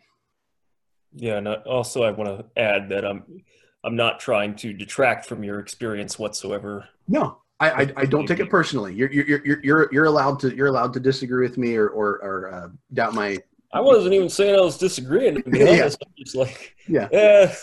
[1.14, 3.42] Yeah, and I- also I want to add that I'm
[3.82, 6.88] I'm not trying to detract from your experience whatsoever.
[7.08, 8.94] No, I, I, I don't take it personally.
[8.94, 12.18] You're, you're, you're, you're, you're allowed to, you're allowed to disagree with me or, or,
[12.22, 13.38] or uh, doubt my,
[13.72, 15.42] I wasn't even saying I was disagreeing.
[15.42, 15.84] To be Yeah.
[15.84, 17.08] I'm just like, yeah.
[17.12, 17.54] yeah,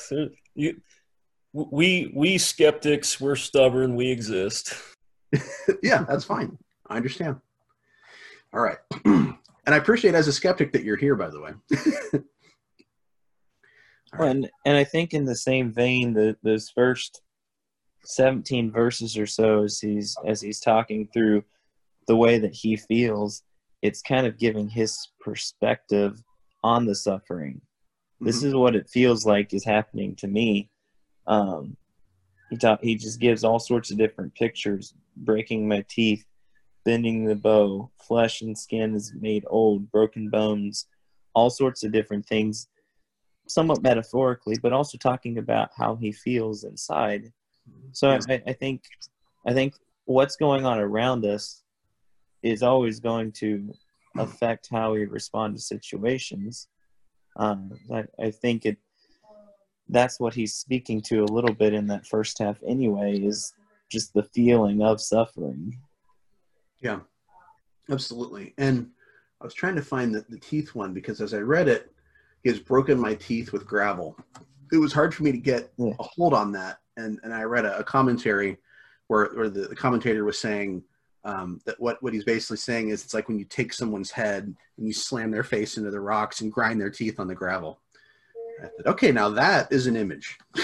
[0.56, 0.82] you,
[1.54, 4.76] we we skeptics, we're stubborn, we exist.
[5.84, 6.58] yeah, that's fine.
[6.88, 7.38] I understand.
[8.54, 8.78] All right.
[9.06, 12.22] and I appreciate as a skeptic that you're here, by the way.
[14.13, 14.30] Right.
[14.30, 17.22] And and I think in the same vein, the those first
[18.04, 21.43] seventeen verses or so, as he's as he's talking through
[22.08, 23.43] the way that he feels,
[23.82, 26.24] it's kind of giving his perspective
[26.63, 27.62] on the suffering.
[28.20, 30.72] This is what it feels like is happening to me.
[31.28, 31.78] Um,
[32.50, 36.26] he ta- he just gives all sorts of different pictures: breaking my teeth,
[36.86, 40.88] bending the bow, flesh and skin is made old, broken bones,
[41.36, 42.70] all sorts of different things
[43.48, 47.32] somewhat metaphorically, but also talking about how he feels inside.
[47.92, 48.10] So.
[48.10, 48.84] I, I think,
[49.46, 51.64] I think what's going on around us
[52.44, 53.74] is always going to
[54.18, 56.68] affect how we respond to situations.
[57.38, 58.78] Um, I, I think it.
[59.90, 63.20] That's what he's speaking to a little bit in that first half, anyway.
[63.20, 63.54] Is
[63.90, 65.78] just the feeling of suffering.
[66.82, 67.00] Yeah,
[67.90, 68.54] absolutely.
[68.58, 68.90] And
[69.42, 71.92] I was trying to find the, the teeth one because as I read it,
[72.43, 74.17] he has broken my teeth with gravel.
[74.71, 75.93] It was hard for me to get Yeah.
[76.00, 76.80] a hold on that.
[76.97, 78.58] And, and I read a, a commentary
[79.08, 80.84] where, where the, the commentator was saying
[81.23, 84.43] um, that what, what he's basically saying is it's like when you take someone's head
[84.78, 87.80] and you slam their face into the rocks and grind their teeth on the gravel.
[88.60, 90.38] I thought, okay, now that is an image.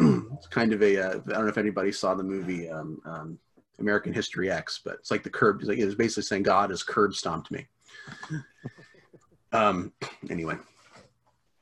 [0.00, 3.38] it's kind of a, uh, I don't know if anybody saw the movie um, um,
[3.78, 5.60] American History X, but it's like the curb.
[5.60, 7.66] It's like it was basically saying God has curb stomped me.
[9.52, 9.92] Um,
[10.30, 10.56] anyway,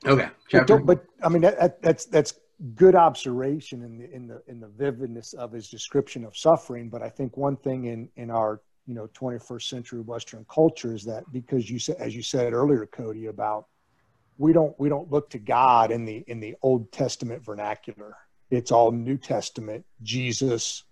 [0.06, 0.24] Okay.
[0.24, 0.64] But, Chapter.
[0.64, 2.34] don't- but I mean that, that, that's that's
[2.74, 6.88] good observation in the in the in the vividness of his description of suffering.
[6.88, 11.04] But I think one thing in in our you know 21st century Western culture is
[11.04, 13.66] that because you said as you said earlier, Cody, about
[14.38, 18.16] we don't we don't look to God in the in the Old Testament vernacular.
[18.50, 20.82] It's all New Testament, Jesus,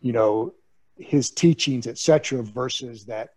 [0.00, 0.54] you know,
[0.96, 2.42] his teachings, etc.
[2.42, 3.30] Versus that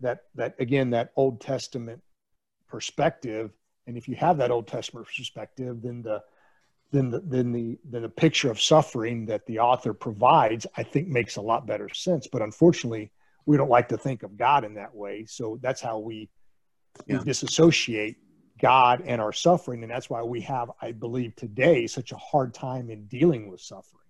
[0.00, 2.02] that that again that Old Testament
[2.68, 3.50] perspective
[3.86, 6.22] and if you have that Old Testament perspective, then the
[6.90, 11.08] then the then the then the picture of suffering that the author provides, I think,
[11.08, 12.26] makes a lot better sense.
[12.26, 13.10] But unfortunately,
[13.46, 15.26] we don't like to think of God in that way.
[15.26, 16.30] So that's how we,
[17.06, 17.18] Yeah.
[17.18, 18.16] we disassociate
[18.58, 22.54] God and our suffering, and that's why we have, I believe, today such a hard
[22.54, 24.03] time in dealing with suffering.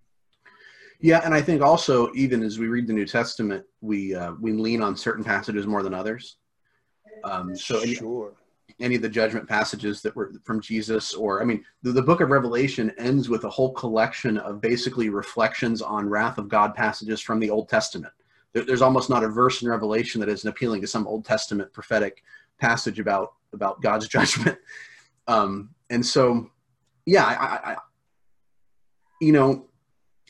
[1.01, 4.53] Yeah, and I think also even as we read the New Testament, we uh, we
[4.53, 6.37] lean on certain passages more than others.
[7.23, 8.35] Um, so any, sure,
[8.81, 12.21] any of the judgment passages that were from Jesus, or I mean, the, the book
[12.21, 17.21] of Revelation ends with a whole collection of basically reflections on wrath of God passages
[17.21, 18.13] from the Old Testament.
[18.53, 21.73] There, there's almost not a verse in Revelation that isn't appealing to some Old Testament
[21.73, 22.23] prophetic
[22.59, 24.59] passage about about God's judgment.
[25.27, 26.51] Um, and so,
[27.07, 27.77] yeah, I, I, I
[29.21, 29.67] you know,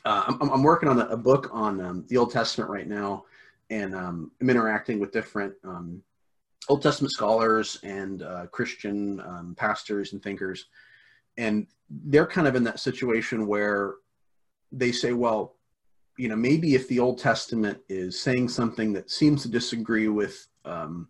[0.05, 3.25] uh, I'm, I'm working on a, a book on um, the Old Testament right now,
[3.71, 6.03] and um, I'm interacting with different um,
[6.69, 10.67] Old Testament scholars and uh, Christian um, pastors and thinkers,
[11.37, 13.95] and they're kind of in that situation where
[14.73, 15.57] they say, well,
[16.19, 20.47] you know, maybe if the Old Testament is saying something that seems to disagree with
[20.65, 21.09] um,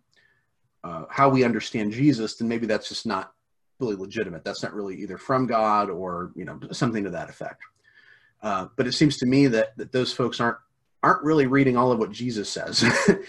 [0.83, 3.33] uh, how we understand Jesus, then maybe that's just not
[3.79, 4.43] really legitimate.
[4.43, 7.61] That's not really either from God or you know something to that effect.
[8.45, 10.57] Uh, but it seems to me that, that those folks aren't
[11.03, 12.83] aren't really reading all of what Jesus says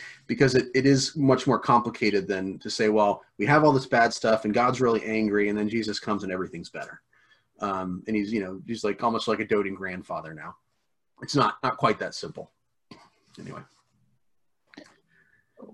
[0.27, 3.87] because it, it is much more complicated than to say, well, we have all this
[3.87, 7.03] bad stuff and God's really angry and then Jesus comes and everything's better.
[7.61, 10.57] Um, and he's, you know, he's like almost like a doting grandfather now.
[11.21, 12.51] It's not, not quite that simple.
[13.39, 13.61] Anyway.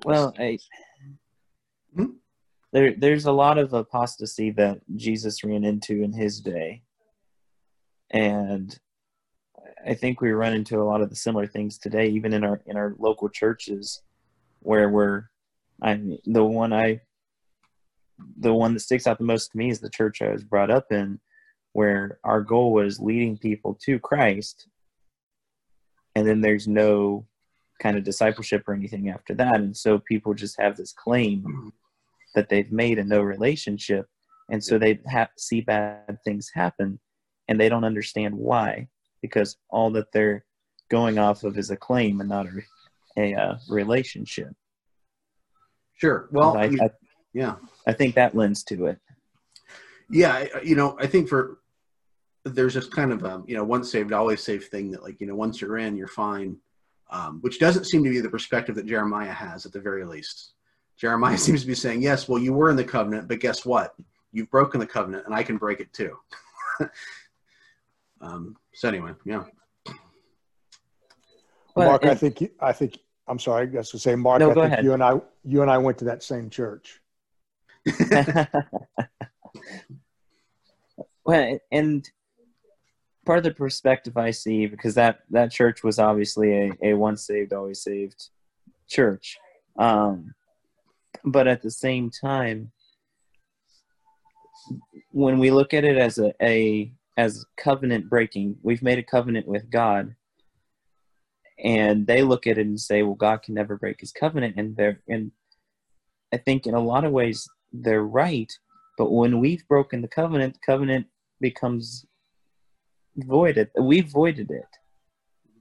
[0.04, 0.58] Well, I,
[1.94, 2.06] Hmm?
[2.72, 6.82] there there's a lot of apostasy that Jesus ran into in his day,
[8.10, 8.78] and
[9.86, 12.60] I think we run into a lot of the similar things today, even in our
[12.66, 14.02] in our local churches,
[14.60, 15.24] where we're,
[15.82, 17.00] I mean, the one I,
[18.38, 20.70] the one that sticks out the most to me is the church I was brought
[20.70, 21.20] up in,
[21.72, 24.68] where our goal was leading people to Christ,
[26.14, 27.26] and then there's no
[27.80, 29.56] kind of discipleship or anything after that.
[29.56, 31.72] And so people just have this claim
[32.34, 34.06] that they've made and no relationship.
[34.50, 37.00] And so they ha- see bad things happen
[37.48, 38.88] and they don't understand why
[39.22, 40.44] because all that they're
[40.90, 42.50] going off of is a claim and not a,
[43.16, 44.54] a uh, relationship.
[45.94, 46.28] Sure.
[46.32, 46.90] Well, I, I
[47.32, 47.54] yeah.
[47.86, 48.98] I think that lends to it.
[50.10, 50.46] Yeah.
[50.62, 51.60] You know, I think for,
[52.44, 55.26] there's this kind of, um, you know, once saved, always saved thing that like, you
[55.26, 56.56] know, once you're in, you're fine.
[57.10, 60.54] Um, which doesn't seem to be the perspective that Jeremiah has at the very least.
[60.96, 63.94] Jeremiah seems to be saying, yes, well, you were in the covenant, but guess what?
[64.32, 66.16] You've broken the covenant and I can break it too.
[68.22, 69.44] um, so anyway, yeah.
[71.74, 72.04] Well, Mark.
[72.04, 73.62] I think I think I'm sorry.
[73.62, 74.40] I guess to say, Mark.
[74.40, 74.84] No, I think ahead.
[74.84, 77.00] you and I you and I went to that same church.
[81.24, 82.08] well, and
[83.24, 87.26] part of the perspective I see, because that that church was obviously a, a once
[87.26, 88.28] saved, always saved
[88.88, 89.38] church,
[89.78, 90.34] um,
[91.24, 92.72] but at the same time,
[95.10, 99.46] when we look at it as a, a as covenant breaking, we've made a covenant
[99.46, 100.14] with God,
[101.62, 104.76] and they look at it and say, "Well, God can never break His covenant," and
[104.76, 105.32] they're and
[106.32, 108.50] I think in a lot of ways they're right,
[108.96, 111.06] but when we've broken the covenant, the covenant
[111.40, 112.06] becomes
[113.16, 113.70] voided.
[113.78, 114.68] We've voided it.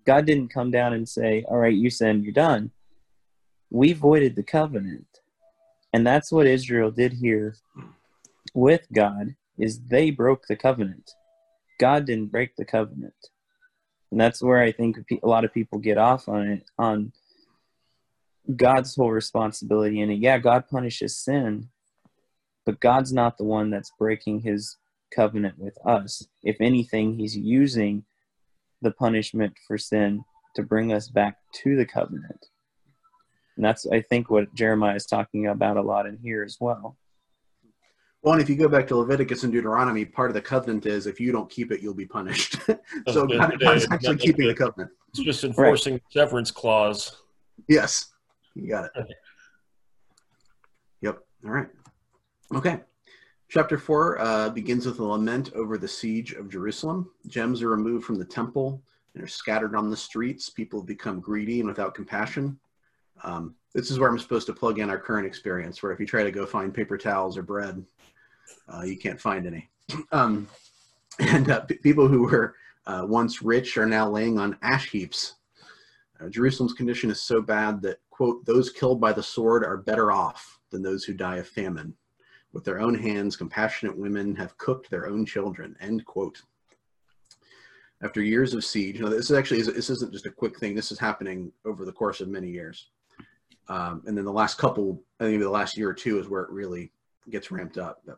[0.05, 2.71] God didn't come down and say, "All right, you sin, you're done."
[3.69, 5.19] We voided the covenant,
[5.93, 7.55] and that's what Israel did here
[8.53, 9.35] with God.
[9.57, 11.11] Is they broke the covenant.
[11.81, 13.15] God didn't break the covenant,
[14.11, 17.11] and that's where I think a lot of people get off on it on
[18.55, 20.19] God's whole responsibility in it.
[20.19, 21.69] Yeah, God punishes sin,
[22.67, 24.77] but God's not the one that's breaking his
[25.11, 26.27] covenant with us.
[26.43, 28.05] If anything, he's using
[28.83, 30.23] the punishment for sin
[30.55, 32.45] to bring us back to the covenant.
[33.55, 36.95] And that's, I think, what Jeremiah is talking about a lot in here as well.
[38.23, 41.07] Well, and if you go back to Leviticus and Deuteronomy, part of the covenant is
[41.07, 42.57] if you don't keep it, you'll be punished.
[43.07, 43.59] so God.
[43.59, 44.91] God's actually keeping the covenant.
[45.09, 47.17] It's just enforcing the severance clause.
[47.67, 48.11] Yes,
[48.55, 48.91] you got it.
[48.95, 49.13] Okay.
[51.01, 51.19] Yep.
[51.45, 51.67] All right.
[52.53, 52.79] Okay.
[53.49, 57.09] Chapter 4 uh, begins with a lament over the siege of Jerusalem.
[57.27, 58.81] Gems are removed from the temple
[59.13, 60.49] and are scattered on the streets.
[60.49, 62.57] People have become greedy and without compassion.
[63.23, 66.05] Um, this is where I'm supposed to plug in our current experience, where if you
[66.05, 67.83] try to go find paper towels or bread,
[68.67, 69.69] uh, you can't find any.
[70.11, 70.47] Um,
[71.19, 72.55] and uh, people who were
[72.87, 75.35] uh, once rich are now laying on ash heaps.
[76.19, 80.11] Uh, Jerusalem's condition is so bad that, quote, those killed by the sword are better
[80.11, 81.93] off than those who die of famine.
[82.53, 86.41] With their own hands, compassionate women have cooked their own children, end quote.
[88.03, 90.75] After years of siege, know, this is actually, this isn't just a quick thing.
[90.75, 92.89] This is happening over the course of many years.
[93.67, 96.41] Um, and then the last couple, I think the last year or two is where
[96.41, 96.91] it really
[97.29, 98.01] gets ramped up.
[98.05, 98.17] But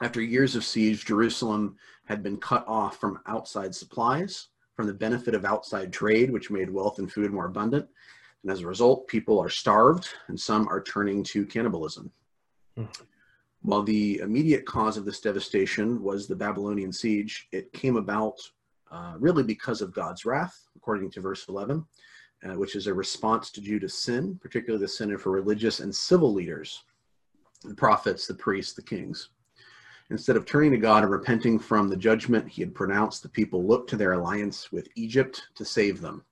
[0.00, 5.34] after years of siege, Jerusalem had been cut off from outside supplies, from the benefit
[5.34, 7.86] of outside trade, which made wealth and food more abundant.
[8.42, 12.10] And as a result, people are starved and some are turning to cannibalism.
[12.76, 12.84] Hmm.
[13.62, 18.40] While the immediate cause of this devastation was the Babylonian siege, it came about
[18.90, 21.84] uh, really because of God's wrath, according to verse 11,
[22.44, 26.32] uh, which is a response to Judah's sin, particularly the sin for religious and civil
[26.32, 26.84] leaders,
[27.64, 29.30] the prophets, the priests, the kings.
[30.10, 33.64] Instead of turning to God and repenting from the judgment he had pronounced, the people
[33.64, 36.24] looked to their alliance with Egypt to save them.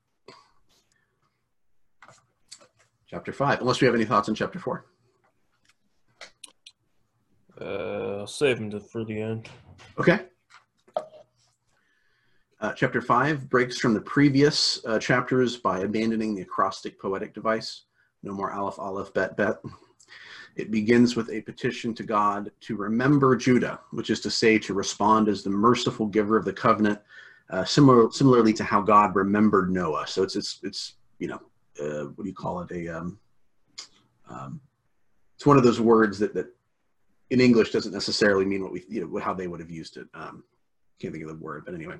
[3.06, 4.84] Chapter 5, unless we have any thoughts on chapter 4.
[7.60, 9.48] Uh, save them to, for the end.
[9.98, 10.26] Okay.
[12.60, 17.84] Uh, chapter 5 breaks from the previous uh, chapters by abandoning the acrostic poetic device.
[18.24, 19.58] No more aleph, aleph, bet, bet.
[20.56, 24.74] It begins with a petition to God to remember Judah, which is to say, to
[24.74, 26.98] respond as the merciful giver of the covenant,
[27.50, 30.08] uh, similar, similarly to how God remembered Noah.
[30.08, 31.40] So it's, it's, it's you know,
[31.80, 32.72] uh, what do you call it?
[32.72, 33.20] A, um,
[34.28, 34.60] um,
[35.36, 36.46] it's one of those words that, that
[37.30, 40.08] in English doesn't necessarily mean what we, you know, how they would have used it.
[40.12, 40.42] Um,
[41.00, 41.98] can't think of the word, but anyway.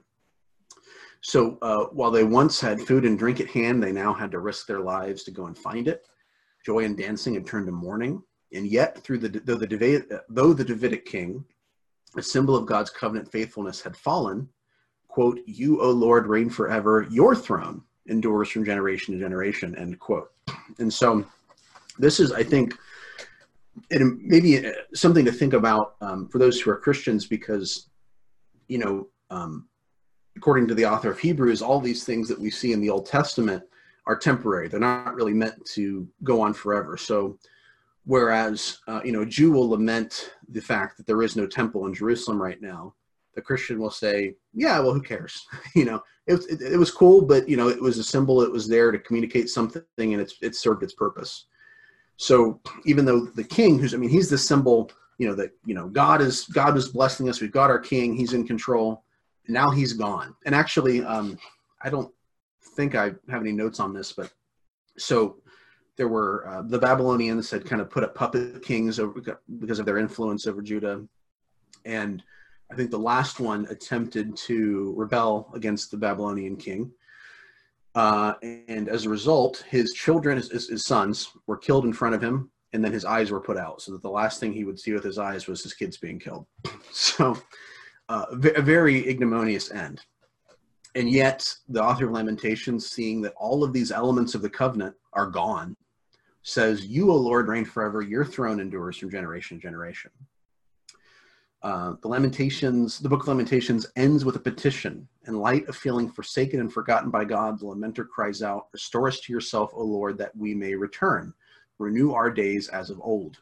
[1.21, 4.39] So uh, while they once had food and drink at hand, they now had to
[4.39, 6.07] risk their lives to go and find it.
[6.65, 10.65] Joy and dancing had turned to mourning, and yet through the though the though the
[10.65, 11.45] Davidic king,
[12.17, 14.49] a symbol of God's covenant faithfulness, had fallen,
[15.09, 17.07] quote, "You, O Lord, reign forever.
[17.11, 20.31] Your throne endures from generation to generation." End quote.
[20.79, 21.25] And so,
[21.99, 22.75] this is, I think,
[23.91, 27.89] and maybe uh, something to think about um, for those who are Christians, because
[28.69, 29.09] you know.
[29.31, 29.68] Um,
[30.39, 33.07] according to the author of Hebrews, all these things that we see in the Old
[33.07, 33.65] Testament
[34.07, 34.69] are temporary.
[34.69, 36.97] They're not really meant to go on forever.
[36.97, 37.37] So,
[38.05, 41.87] whereas uh, you know, a Jew will lament the fact that there is no temple
[41.87, 42.95] in Jerusalem right now,
[43.35, 45.45] the Christian will say, "Yeah, well, who cares?
[45.75, 48.41] you know, it, it, it was cool, but you know, it was a symbol.
[48.41, 51.47] It was there to communicate something, and it's it served its purpose."
[52.17, 54.93] So, even though the king, who's I mean, he's the symbol.
[55.19, 57.41] You know that you know God is God is blessing us.
[57.41, 58.15] We've got our king.
[58.15, 59.03] He's in control
[59.49, 60.35] now he's gone.
[60.45, 61.39] And actually, um,
[61.83, 62.13] I don't
[62.77, 64.31] think I have any notes on this, but
[64.99, 65.39] so
[65.97, 69.87] there were uh, the Babylonians had kind of put up puppet kings over because of
[69.87, 71.05] their influence over Judah,
[71.85, 72.23] and
[72.71, 76.93] I think the last one attempted to rebel against the Babylonian king.
[77.95, 82.23] Uh, and as a result, his children, his, his sons, were killed in front of
[82.23, 84.79] him, and then his eyes were put out, so that the last thing he would
[84.79, 86.47] see with his eyes was his kids being killed.
[86.93, 87.37] So
[88.09, 90.01] a very ignominious end.
[90.95, 94.97] And yet, the author of Lamentations, seeing that all of these elements of the covenant
[95.13, 95.77] are gone,
[96.43, 98.01] says, You, O Lord, reign forever.
[98.03, 100.11] Your throne endures from generation to generation.
[101.63, 105.07] Uh, the Lamentations, the book of Lamentations ends with a petition.
[105.27, 109.21] In light of feeling forsaken and forgotten by God, the lamenter cries out, Restore us
[109.21, 111.35] to yourself, O Lord, that we may return.
[111.79, 113.39] Renew our days as of old.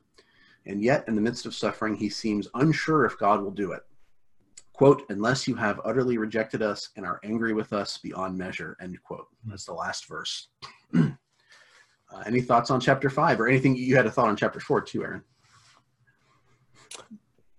[0.67, 3.83] And yet, in the midst of suffering, he seems unsure if God will do it
[4.77, 9.03] quote, unless you have utterly rejected us and are angry with us beyond measure, end
[9.03, 9.27] quote.
[9.47, 10.49] That's the last verse.
[10.95, 11.09] uh,
[12.27, 15.03] any thoughts on chapter five or anything you had a thought on chapter four too,
[15.03, 15.23] Aaron?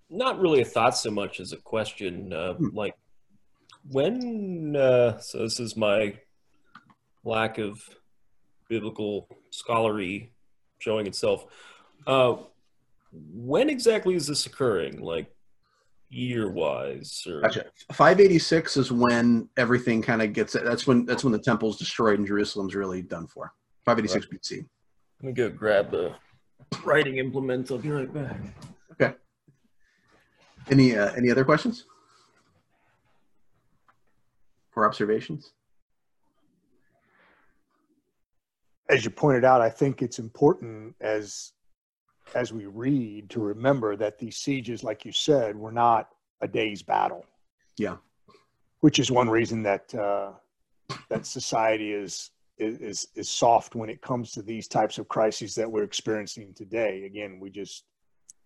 [0.08, 2.32] Not really a thought so much as a question.
[2.32, 2.68] Uh, hmm.
[2.72, 2.94] Like,
[3.90, 6.14] when, uh, so this is my
[7.24, 7.82] lack of
[8.68, 10.32] biblical scholarly
[10.78, 11.46] showing itself.
[12.06, 12.36] Uh,
[13.12, 15.00] when exactly is this occurring?
[15.00, 15.34] Like,
[16.10, 17.66] year wise or gotcha.
[17.92, 22.26] 586 is when everything kind of gets that's when that's when the temple's destroyed and
[22.26, 23.52] jerusalem's really done for.
[23.84, 24.40] 586 right.
[24.40, 24.66] bc
[25.22, 26.14] let me go grab the
[26.84, 28.40] writing implement i'll be right back.
[28.92, 29.14] Okay.
[30.70, 31.84] Any uh, any other questions?
[34.76, 35.52] Or observations?
[38.88, 41.52] As you pointed out i think it's important as
[42.34, 46.10] as we read to remember that these sieges, like you said, were not
[46.40, 47.24] a day's battle.
[47.76, 47.96] Yeah.
[48.80, 50.32] Which is one reason that uh,
[51.08, 55.70] that society is is is soft when it comes to these types of crises that
[55.70, 57.04] we're experiencing today.
[57.04, 57.84] Again, we just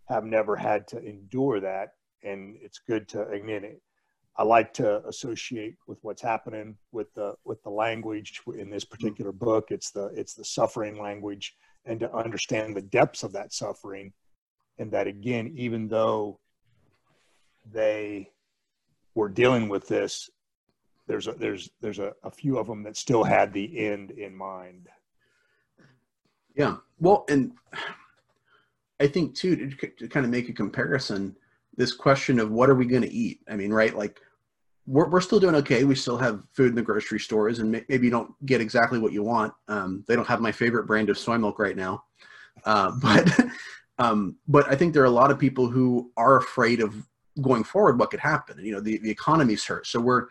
[0.07, 3.65] have never had to endure that, and it's good to again.
[3.65, 3.83] It,
[4.39, 9.33] I like to associate with what's happening with the with the language in this particular
[9.33, 9.71] book.
[9.71, 11.55] It's the it's the suffering language,
[11.85, 14.13] and to understand the depths of that suffering,
[14.79, 16.39] and that again, even though
[17.73, 18.31] they
[19.15, 20.31] were dealing with this,
[21.07, 24.35] there's a, there's there's a, a few of them that still had the end in
[24.35, 24.89] mind.
[26.55, 26.77] Yeah.
[27.01, 27.53] Well, and
[29.01, 31.37] I think too to, to kind of make a comparison,
[31.77, 33.41] this question of what are we going to eat?
[33.49, 33.97] I mean, right?
[33.97, 34.21] Like
[34.87, 35.85] we're we're still doing okay.
[35.85, 39.13] We still have food in the grocery stores, and maybe you don't get exactly what
[39.13, 39.53] you want.
[39.69, 42.05] Um, they don't have my favorite brand of soy milk right now,
[42.65, 43.31] uh, but
[43.99, 46.95] um, but I think there are a lot of people who are afraid of
[47.41, 48.65] going forward what could happen.
[48.65, 50.27] You know, the the economy's hurt, so we're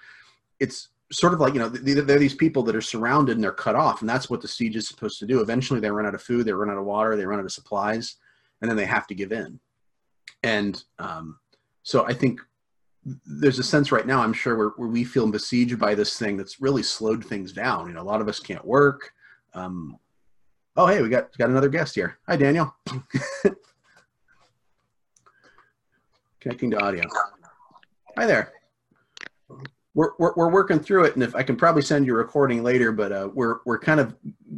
[0.60, 3.76] it's sort of like you know they're these people that are surrounded and they're cut
[3.76, 6.22] off and that's what the siege is supposed to do eventually they run out of
[6.22, 8.16] food they run out of water they run out of supplies
[8.62, 9.60] and then they have to give in
[10.43, 11.38] and um,
[11.84, 12.39] so i think
[13.26, 16.38] there's a sense right now i'm sure where, where, we feel besieged by this thing
[16.38, 17.88] that's really slowed things down.
[17.88, 19.12] You know a lot of us can't work.
[19.54, 19.97] Um,
[20.78, 22.20] oh hey we got got another guest here.
[22.28, 22.76] Hi daniel.
[26.39, 27.04] Connecting to audio.
[28.18, 28.54] Hi there.
[29.93, 32.64] We're, we're, we're, working through it, and if I can probably send you a recording
[32.64, 34.16] later, but uh, we're we're kind of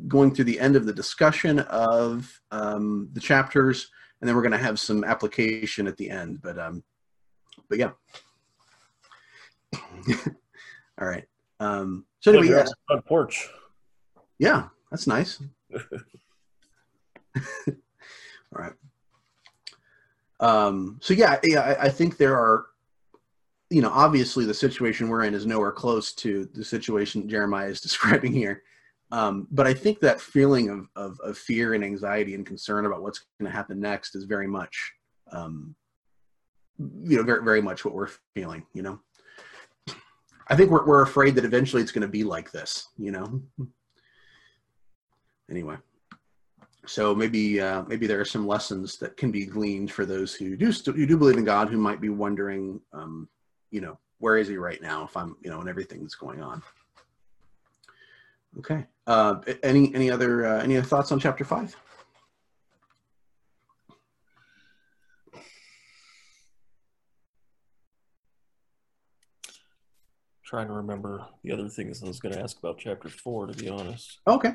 [0.08, 3.90] going through the end of the discussion of um, the chapters,
[4.22, 6.40] and then we're going to have some application at the end.
[6.44, 6.84] But um,
[7.68, 7.92] but yeah.
[11.02, 11.26] All right.
[11.60, 12.66] Um, so anyway, yeah.
[12.88, 13.50] front porch.
[14.40, 15.42] Yeah, that's nice.
[15.76, 15.82] All
[18.52, 18.74] right.
[20.40, 22.66] Um, so yeah, yeah, I, I think there are
[23.74, 27.82] you know, obviously the situation we're in is nowhere close to the situation Jeremiah is
[27.88, 28.62] describing here.
[29.12, 33.04] Um, but I think that feeling of, of, of, fear and anxiety and concern about
[33.04, 34.94] what's going to happen next is very much,
[35.32, 35.76] um,
[36.80, 39.00] you know, very, very much what we're feeling, you know.
[40.48, 43.42] I think we're, we're afraid that eventually it's going to be like this, you know.
[45.50, 45.78] Anyway,
[46.86, 50.56] so maybe uh, maybe there are some lessons that can be gleaned for those who
[50.56, 53.28] do st- who do believe in God, who might be wondering, um,
[53.72, 56.42] you know, where is he right now if I'm, you know, and everything that's going
[56.42, 56.62] on.
[58.60, 58.86] Okay.
[59.06, 61.76] Uh, any, any other, uh, any other thoughts on chapter five?
[70.54, 73.54] Trying to remember the other things I was going to ask about chapter four, to
[73.54, 74.20] be honest.
[74.28, 74.52] Okay.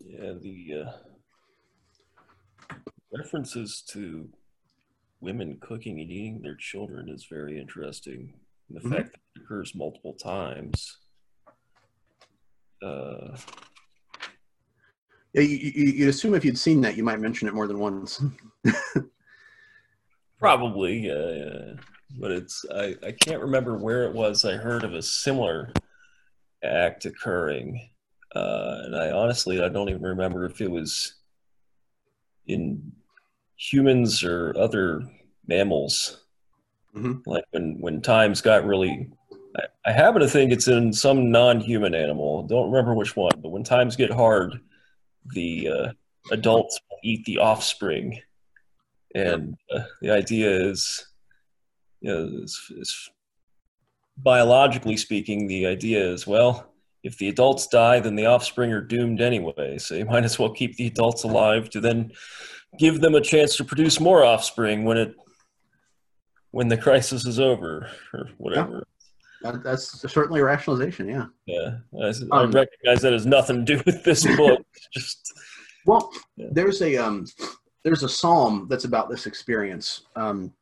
[0.00, 0.92] Yeah, the uh,
[3.12, 4.30] references to
[5.20, 8.32] women cooking and eating their children is very interesting.
[8.68, 8.92] And the mm-hmm.
[8.92, 10.98] fact that it occurs multiple times.
[12.82, 13.36] Uh,
[15.32, 18.22] yeah, you, you'd assume if you'd seen that, you might mention it more than once.
[20.38, 21.72] Probably, yeah, yeah.
[22.20, 25.72] But it's I, I can't remember where it was I heard of a similar
[26.62, 27.88] act occurring.
[28.34, 31.14] Uh, and I honestly, I don't even remember if it was
[32.46, 32.92] in
[33.56, 35.02] humans or other
[35.46, 36.24] mammals.
[36.94, 37.20] Mm-hmm.
[37.26, 39.10] Like when, when times got really,
[39.56, 42.44] I, I, happen to think it's in some non-human animal.
[42.44, 44.60] Don't remember which one, but when times get hard,
[45.34, 45.92] the uh,
[46.30, 48.20] adults eat the offspring,
[49.14, 51.06] and uh, the idea is,
[52.00, 53.10] you know, it's, it's
[54.16, 56.74] biologically speaking, the idea is well
[57.04, 59.76] if the adults die, then the offspring are doomed anyway.
[59.78, 62.12] So you might as well keep the adults alive to then
[62.78, 65.14] give them a chance to produce more offspring when it
[66.50, 68.86] when the crisis is over or whatever.
[69.42, 69.58] Yeah.
[69.62, 71.06] That's certainly a rationalization.
[71.08, 71.26] Yeah.
[71.46, 74.64] Yeah, I, um, recognize that has nothing to do with this book.
[74.92, 75.34] Just
[75.84, 76.46] well, yeah.
[76.52, 77.26] there's a um,
[77.82, 80.52] there's a psalm that's about this experience, um,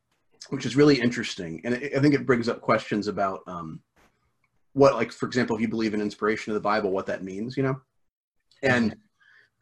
[0.49, 3.81] which is really interesting, and I think it brings up questions about um,
[4.75, 7.57] what like for example if you believe in inspiration of the bible what that means
[7.57, 7.81] you know
[8.63, 8.97] and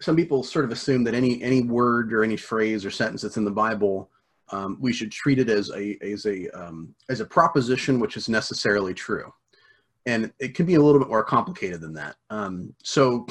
[0.00, 3.36] some people sort of assume that any any word or any phrase or sentence that's
[3.36, 4.10] in the bible
[4.52, 8.28] um, we should treat it as a as a um, as a proposition which is
[8.28, 9.32] necessarily true
[10.06, 12.16] and it can be a little bit more complicated than that.
[12.30, 13.26] Um, so,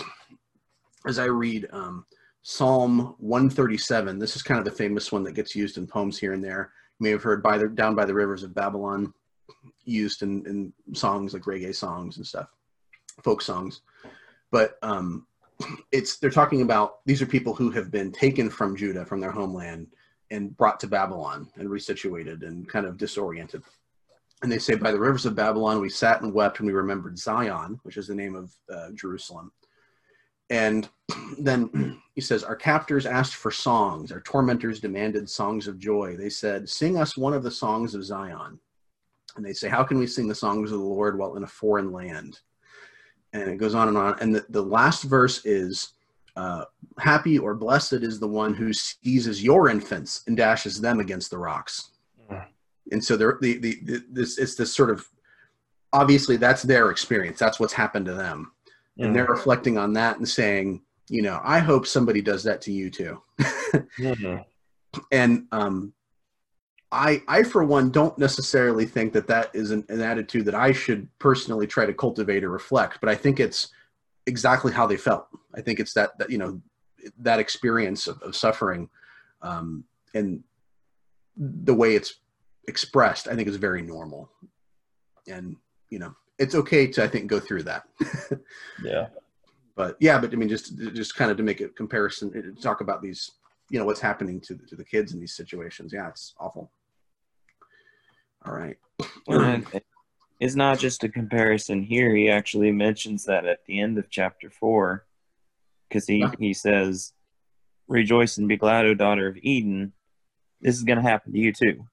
[1.06, 2.06] as I read um,
[2.44, 6.34] Psalm 137, this is kind of the famous one that gets used in poems here
[6.34, 6.72] and there.
[7.00, 9.14] You may have heard by the down by the rivers of Babylon,
[9.84, 12.48] used in, in songs like reggae songs and stuff,
[13.24, 13.82] folk songs.
[14.52, 15.26] But um,
[15.92, 19.32] it's they're talking about these are people who have been taken from Judah, from their
[19.32, 19.88] homeland,
[20.32, 23.64] and brought to Babylon and resituated and kind of disoriented.
[24.42, 27.18] And they say, By the rivers of Babylon, we sat and wept and we remembered
[27.18, 29.52] Zion, which is the name of uh, Jerusalem.
[30.50, 30.90] And
[31.40, 36.16] then he says, Our captors asked for songs, our tormentors demanded songs of joy.
[36.16, 38.60] They said, Sing us one of the songs of Zion.
[39.36, 41.48] And they say, How can we sing the songs of the Lord while in a
[41.48, 42.40] foreign land?
[43.34, 44.18] And it goes on and on.
[44.20, 45.94] And the, the last verse is,
[46.36, 46.64] uh,
[46.98, 51.38] happy or blessed is the one who seizes your infants and dashes them against the
[51.38, 51.92] rocks.
[52.32, 52.46] Mm.
[52.92, 55.06] And so the, the, the, this, it's this sort of,
[55.92, 57.40] obviously that's their experience.
[57.40, 58.52] That's what's happened to them.
[58.98, 59.06] Mm.
[59.06, 62.72] And they're reflecting on that and saying, you know, I hope somebody does that to
[62.72, 63.22] you too.
[63.40, 64.38] mm-hmm.
[65.12, 65.94] And, um,
[66.92, 70.72] I, I for one don't necessarily think that that is an, an attitude that I
[70.72, 73.72] should personally try to cultivate or reflect, but I think it's,
[74.30, 75.28] exactly how they felt.
[75.56, 76.62] I think it's that, that you know,
[77.20, 78.90] that experience of, of suffering
[79.42, 79.84] um,
[80.14, 80.44] and
[81.36, 82.20] the way it's
[82.68, 84.30] expressed, I think is very normal.
[85.28, 85.56] And,
[85.90, 87.84] you know, it's okay to, I think, go through that.
[88.84, 89.08] yeah.
[89.76, 92.82] But yeah, but I mean, just, just kind of to make a comparison, uh, talk
[92.82, 93.32] about these,
[93.70, 95.94] you know, what's happening to, to the kids in these situations.
[95.94, 96.70] Yeah, it's awful.
[98.46, 98.78] All right
[100.40, 102.16] It's not just a comparison here.
[102.16, 105.06] He actually mentions that at the end of chapter four,
[105.88, 107.12] because he, he says,
[107.90, 109.92] Rejoice and be glad, O daughter of Edom.
[110.62, 111.86] This is going to happen to you too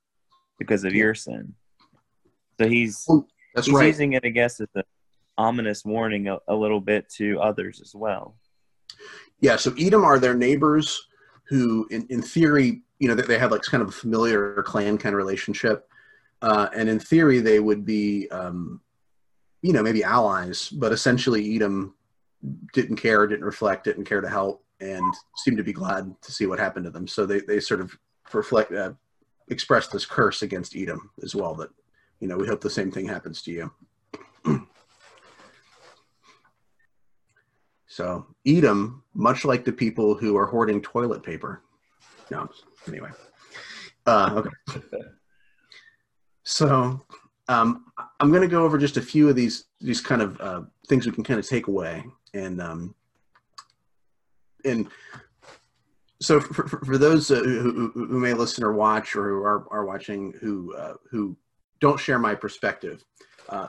[0.58, 1.54] because of your sin.
[2.60, 3.86] So he's, oh, That's he's right.
[3.86, 4.84] using it, I guess, as an
[5.36, 8.36] ominous warning a, a little bit to others as well.
[9.40, 11.08] Yeah, so Edom are their neighbors
[11.48, 14.98] who, in, in theory, you know, they, they have like kind of a familiar clan
[14.98, 15.88] kind of relationship
[16.42, 18.80] uh, and in theory, they would be, um,
[19.62, 21.94] you know, maybe allies, but essentially Edom
[22.72, 26.46] didn't care, didn't reflect, didn't care to help, and seemed to be glad to see
[26.46, 27.08] what happened to them.
[27.08, 27.96] So they, they sort of
[28.32, 28.92] reflect, uh,
[29.48, 31.70] expressed this curse against Edom as well that,
[32.20, 33.72] you know, we hope the same thing happens to you.
[37.86, 41.62] so Edom, much like the people who are hoarding toilet paper.
[42.30, 42.48] No,
[42.86, 43.10] anyway.
[44.04, 44.82] Uh, okay.
[46.46, 47.04] So
[47.48, 47.86] um,
[48.20, 51.04] I'm going to go over just a few of these these kind of uh, things
[51.04, 52.94] we can kind of take away, and um,
[54.64, 54.86] and
[56.20, 59.66] so for, for, for those uh, who, who, may listen or watch or who are,
[59.72, 61.36] are watching who uh, who
[61.80, 63.04] don't share my perspective,
[63.48, 63.66] uh,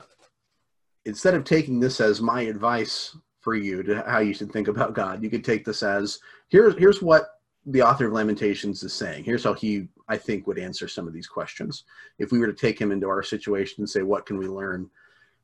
[1.04, 4.94] instead of taking this as my advice for you to how you should think about
[4.94, 9.24] God, you could take this as here's here's what the author of Lamentations is saying.
[9.24, 11.84] Here's how he, I think, would answer some of these questions.
[12.18, 14.88] If we were to take him into our situation and say, what can we learn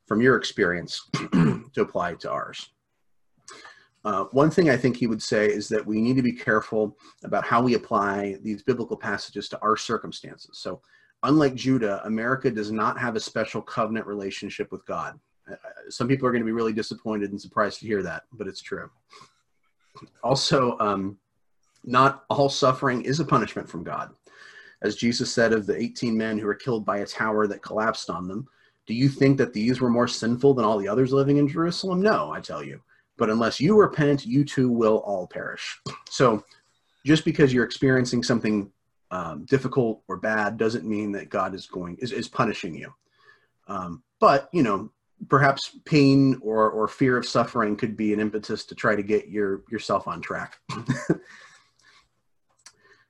[0.07, 2.71] from your experience to apply to ours?
[4.05, 6.97] Uh, one thing I think he would say is that we need to be careful
[7.25, 10.59] about how we apply these biblical passages to our circumstances.
[10.59, 10.83] So,
[11.23, 15.19] unlike Judah, America does not have a special covenant relationship with God.
[15.51, 15.55] Uh,
[15.89, 18.61] some people are going to be really disappointed and surprised to hear that, but it's
[18.61, 18.91] true.
[20.23, 21.17] Also, um,
[21.83, 24.11] not all suffering is a punishment from God.
[24.85, 28.11] As Jesus said of the 18 men who were killed by a tower that collapsed
[28.11, 28.47] on them,
[28.87, 32.03] do you think that these were more sinful than all the others living in Jerusalem?
[32.03, 32.81] No, I tell you.
[33.17, 35.81] But unless you repent, you too will all perish.
[36.11, 36.45] So
[37.05, 38.71] just because you're experiencing something
[39.11, 42.95] um, difficult or bad doesn't mean that God is going is, is punishing you.
[43.67, 44.91] Um, but you know,
[45.29, 49.29] perhaps pain or, or fear of suffering could be an impetus to try to get
[49.29, 50.59] your yourself on track.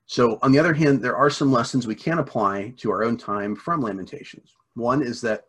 [0.07, 3.17] So, on the other hand, there are some lessons we can apply to our own
[3.17, 4.55] time from Lamentations.
[4.75, 5.45] One is that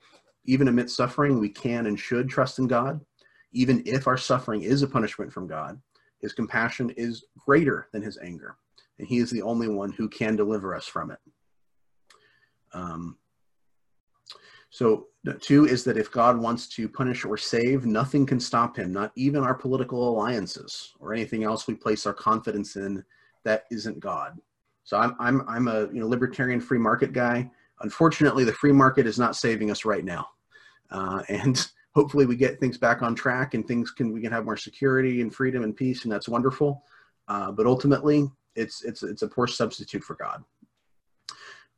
[0.46, 3.02] even amidst suffering, we can and should trust in God,
[3.52, 5.82] even if our suffering is a punishment from God.
[6.22, 8.58] His compassion is greater than his anger,
[8.98, 11.20] and he is the only one who can deliver us from it.
[12.74, 13.18] Um,
[14.70, 15.08] so,
[15.42, 19.12] two is that if God wants to punish or save, nothing can stop him, not
[19.16, 23.04] even our political alliances or anything else we place our confidence in
[23.46, 24.38] that isn't God.
[24.84, 27.50] So I'm I'm I'm a you know libertarian free market guy.
[27.82, 30.28] Unfortunately, the free market is not saving us right now,
[30.92, 34.46] uh, and hopefully we get things back on track and things can we can have
[34.46, 36.84] more security and freedom and peace, and that's wonderful.
[37.28, 40.44] Uh, but ultimately, it's it's it's a poor substitute for God.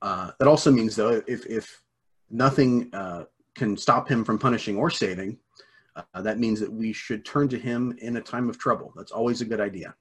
[0.01, 1.81] Uh, that also means though, if if
[2.29, 3.23] nothing uh,
[3.55, 5.37] can stop him from punishing or saving,
[5.95, 8.93] uh, that means that we should turn to him in a time of trouble.
[8.95, 9.95] That's always a good idea.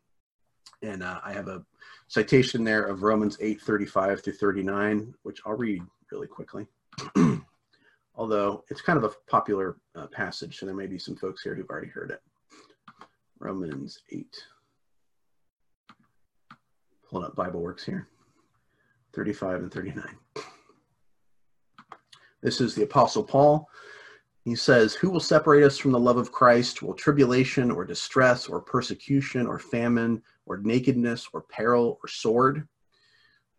[0.83, 1.65] And uh, I have a
[2.09, 6.67] citation there of Romans 8 35 through 39, which I'll read really quickly.
[8.15, 11.55] Although it's kind of a popular uh, passage, so there may be some folks here
[11.55, 12.23] who've already heard it.
[13.39, 14.27] Romans 8.
[17.09, 18.09] Pulling up Bible Works here
[19.15, 20.05] 35 and 39.
[22.43, 23.69] This is the Apostle Paul.
[24.45, 26.83] He says, Who will separate us from the love of Christ?
[26.83, 32.67] Will tribulation or distress or persecution or famine or nakedness or peril or sword?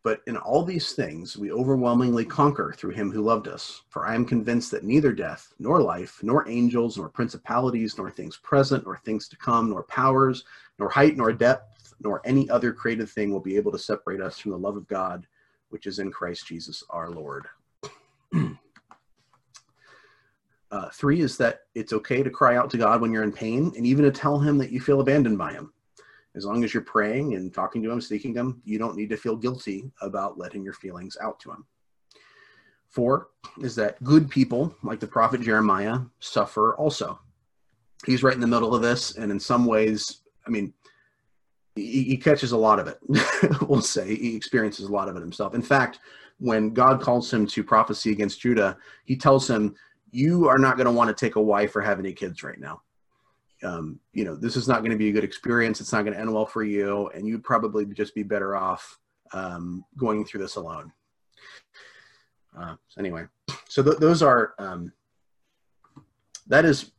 [0.03, 3.81] But in all these things we overwhelmingly conquer through him who loved us.
[3.89, 8.37] For I am convinced that neither death, nor life, nor angels, nor principalities, nor things
[8.37, 10.45] present, nor things to come, nor powers,
[10.79, 14.39] nor height, nor depth, nor any other created thing will be able to separate us
[14.39, 15.27] from the love of God,
[15.69, 17.47] which is in Christ Jesus our Lord.
[20.69, 23.71] Uh, three is that it's okay to cry out to God when you're in pain
[23.77, 25.71] and even to tell him that you feel abandoned by him.
[26.37, 29.17] As long as you're praying and talking to him, seeking him, you don't need to
[29.17, 31.65] feel guilty about letting your feelings out to him.
[32.89, 33.29] Four
[33.61, 37.19] is that good people, like the prophet Jeremiah, suffer also.
[38.05, 40.73] He's right in the middle of this, and in some ways, I mean,
[41.75, 42.99] he, he catches a lot of it,
[43.67, 44.15] we'll say.
[44.15, 45.55] He experiences a lot of it himself.
[45.55, 45.99] In fact,
[46.37, 49.75] when God calls him to prophecy against Judah, he tells him,
[50.11, 52.59] you are not going to want to take a wife or have any kids right
[52.59, 52.81] now.
[53.63, 55.81] Um, you know, this is not going to be a good experience.
[55.81, 58.99] It's not going to end well for you, and you'd probably just be better off
[59.33, 60.91] um, going through this alone.
[62.57, 63.25] Uh, so anyway,
[63.67, 64.91] so th- those are um,
[66.47, 66.91] that is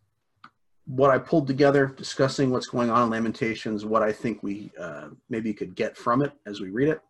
[0.87, 5.09] what I pulled together, discussing what's going on in Lamentations, what I think we uh,
[5.29, 7.01] maybe could get from it as we read it,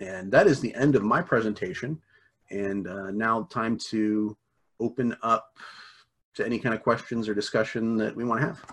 [0.00, 2.00] and that is the end of my presentation.
[2.50, 4.36] And uh, now time to
[4.78, 5.56] open up
[6.34, 8.64] to any kind of questions or discussion that we want to have.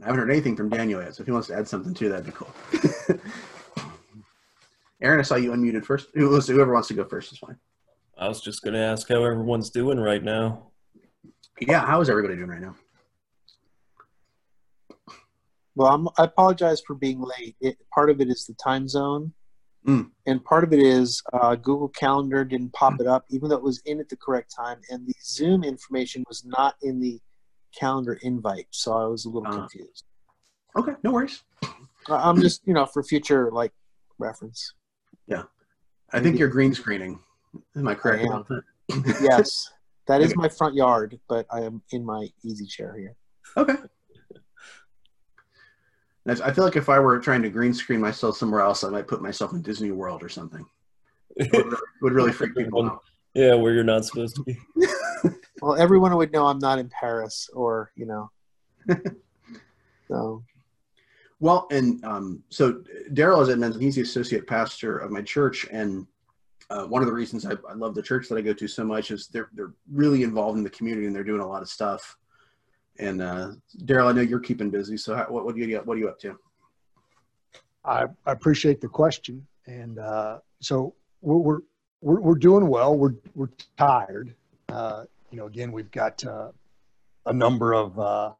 [0.00, 2.08] I haven't heard anything from Daniel yet, so if he wants to add something to
[2.08, 3.20] that, that'd be cool.
[5.02, 6.08] Aaron, I saw you unmuted first.
[6.14, 7.56] Whoever wants to go first is fine.
[8.16, 10.70] I was just going to ask how everyone's doing right now.
[11.60, 12.74] Yeah, how is everybody doing right now?
[15.74, 17.56] Well, I'm, i apologize for being late.
[17.60, 19.32] It, part of it is the time zone,
[19.88, 20.10] Mm.
[20.26, 23.00] And part of it is uh, Google Calendar didn't pop mm.
[23.00, 26.24] it up, even though it was in at the correct time, and the Zoom information
[26.28, 27.18] was not in the
[27.74, 30.04] calendar invite, so I was a little uh, confused.
[30.76, 31.42] Okay, no worries.
[32.06, 33.72] I'm just, you know, for future like
[34.18, 34.74] reference.
[35.26, 35.44] Yeah,
[36.12, 37.20] I think you're green screening.
[37.74, 38.26] Am I correct?
[38.30, 39.70] I yes,
[40.06, 43.16] that is my front yard, but I am in my easy chair here.
[43.56, 43.76] Okay.
[46.30, 49.06] I feel like if I were trying to green screen myself somewhere else, I might
[49.06, 50.64] put myself in Disney World or something.
[51.36, 53.02] It would, would really freak people out.
[53.34, 54.58] Yeah, where you're not supposed to be.
[55.62, 58.30] well, everyone would know I'm not in Paris or, you know.
[60.08, 60.42] so.
[61.40, 65.66] Well, and um, so Daryl, as I mentioned, he's the associate pastor of my church.
[65.70, 66.06] And
[66.68, 68.84] uh, one of the reasons I, I love the church that I go to so
[68.84, 71.68] much is they're, they're really involved in the community and they're doing a lot of
[71.68, 72.16] stuff
[72.98, 73.52] and uh,
[73.84, 74.96] Daryl, I know you're keeping busy.
[74.96, 76.38] So how, what, what do you what are you up to?
[77.84, 81.60] I, I appreciate the question, and uh, so we're,
[82.00, 82.96] we're we're doing well.
[82.96, 84.34] We're we're tired.
[84.68, 86.50] Uh, you know, again, we've got uh,
[87.26, 88.32] a number of uh,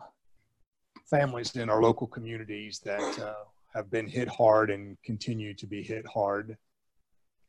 [1.06, 3.44] families in our local communities that uh,
[3.74, 6.56] have been hit hard and continue to be hit hard.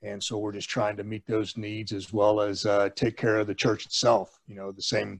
[0.02, 3.48] And so we're just trying to meet those needs as well as take care of
[3.48, 4.40] the church itself.
[4.48, 5.20] You know, the same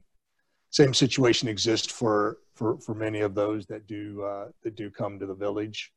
[0.70, 5.18] same situation exists for for for many of those that do uh, that do come
[5.18, 5.92] to the village,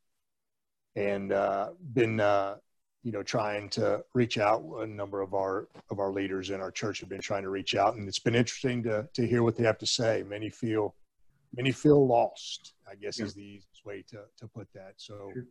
[0.96, 2.56] and uh, been uh,
[3.04, 4.62] you know trying to reach out.
[4.80, 7.76] A number of our of our leaders in our church have been trying to reach
[7.76, 10.24] out, and it's been interesting to to hear what they have to say.
[10.28, 10.96] Many feel
[11.56, 12.74] many feel lost.
[12.90, 13.26] I guess yeah.
[13.26, 14.94] is the easiest way to to put that.
[14.96, 15.30] So.
[15.32, 15.44] Sure.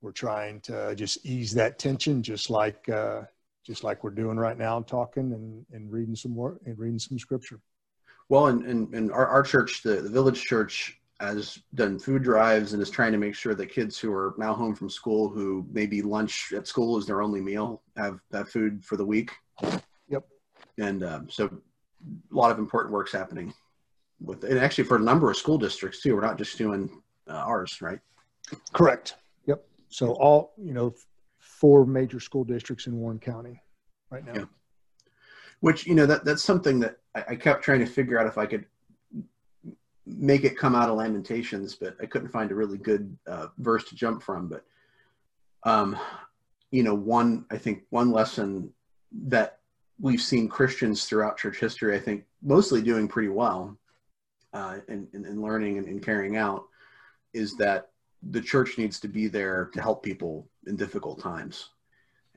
[0.00, 3.22] We're trying to just ease that tension, just like uh,
[3.64, 7.20] just like we're doing right now, talking and, and reading some more and reading some
[7.20, 7.60] scripture.
[8.32, 12.72] Well, and, and, and our, our church, the, the village church, has done food drives
[12.72, 15.66] and is trying to make sure that kids who are now home from school, who
[15.70, 19.32] maybe lunch at school is their only meal, have have food for the week.
[20.08, 20.26] Yep.
[20.78, 23.52] And um, so, a lot of important work's happening
[24.18, 26.14] with, and actually for a number of school districts too.
[26.14, 28.00] We're not just doing uh, ours, right?
[28.72, 29.16] Correct.
[29.44, 29.62] Yep.
[29.88, 30.94] So all you know,
[31.38, 33.62] four major school districts in Warren County
[34.10, 34.32] right now.
[34.34, 34.44] Yeah
[35.62, 38.36] which you know that that's something that I, I, kept trying to figure out if
[38.36, 38.66] I could
[40.04, 43.84] make it come out of Lamentations, but I couldn't find a really good uh, verse
[43.84, 44.48] to jump from.
[44.48, 44.64] But
[45.62, 45.96] um,
[46.72, 48.72] you know, one I think one lesson
[49.26, 49.60] that
[50.00, 53.78] we've seen Christians throughout church history, I think, mostly doing pretty well
[54.52, 56.64] uh, in, in, in learning and in carrying out,
[57.34, 57.90] is that
[58.30, 61.68] the church needs to be there to help people in difficult times.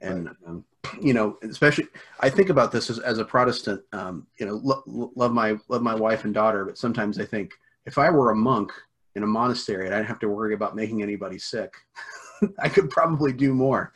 [0.01, 0.63] And um,
[1.01, 1.87] you know, especially
[2.19, 3.81] I think about this as, as a Protestant.
[3.93, 7.53] Um, you know, lo- love my love my wife and daughter, but sometimes I think
[7.85, 8.71] if I were a monk
[9.15, 11.73] in a monastery I didn't have to worry about making anybody sick,
[12.59, 13.93] I could probably do more.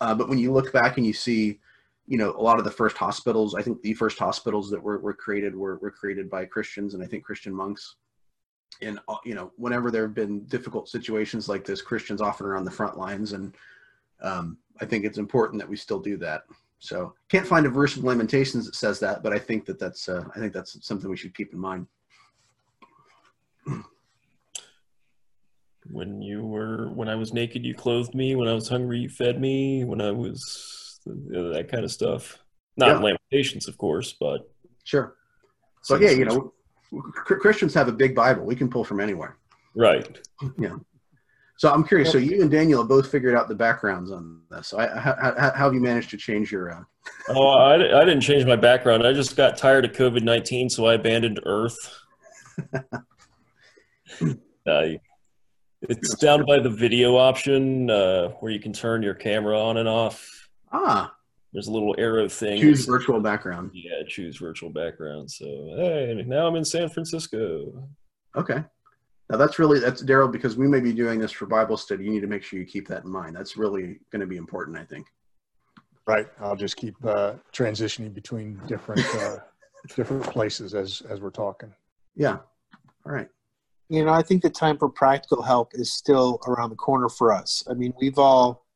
[0.00, 1.60] Uh, but when you look back and you see,
[2.06, 4.98] you know, a lot of the first hospitals, I think the first hospitals that were,
[4.98, 7.96] were created were, were created by Christians and I think Christian monks.
[8.82, 12.56] And, uh, you know, whenever there have been difficult situations like this, Christians often are
[12.56, 13.32] on the front lines.
[13.32, 13.54] And
[14.22, 16.44] um, I think it's important that we still do that.
[16.78, 20.08] So can't find a verse of Lamentations that says that, but I think that that's,
[20.08, 21.86] uh, I think that's something we should keep in mind.
[25.90, 28.36] when you were when I was naked, you clothed me.
[28.36, 29.84] When I was hungry, you fed me.
[29.84, 32.38] When I was you know, that kind of stuff.
[32.76, 32.98] Not Yeah.
[32.98, 34.50] Lamentations, of course, but
[34.84, 35.16] Sure.
[35.88, 36.52] But yeah, you know,
[37.14, 38.44] Christians have a big Bible.
[38.44, 39.36] We can pull from anywhere.
[39.74, 40.20] right.
[41.60, 42.10] So I'm curious.
[42.10, 44.68] So you and Daniel have both figured out the backgrounds on this.
[44.68, 46.72] So I, how, how, how have you managed to change your?
[46.72, 46.80] Uh,
[47.28, 49.06] Oh, I, I didn't change my background.
[49.06, 51.76] I just got tired of COVID nineteen, so I abandoned Earth.
[54.22, 54.88] uh,
[55.82, 59.86] it's down by the video option uh, where you can turn your camera on and
[59.88, 60.26] off.
[60.72, 61.12] ah,
[61.52, 62.58] There's a little arrow thing.
[62.58, 63.70] choose virtual background.
[63.74, 65.30] Yeah, choose virtual background.
[65.30, 65.44] So
[65.76, 67.86] hey, now I'm in San Francisco.
[68.34, 68.64] Okay.
[69.30, 72.04] Now that's really that's Daryl because we may be doing this for Bible study.
[72.04, 73.36] You need to make sure you keep that in mind.
[73.36, 75.06] That's really going to be important, I think.
[76.04, 76.26] Right.
[76.40, 79.36] I'll just keep uh, transitioning between different uh,
[79.96, 81.72] different places as as we're talking.
[82.16, 82.38] Yeah.
[83.06, 83.28] All right.
[83.88, 87.32] You know, I think the time for practical help is still around the corner for
[87.32, 87.62] us.
[87.70, 88.66] I mean, we've all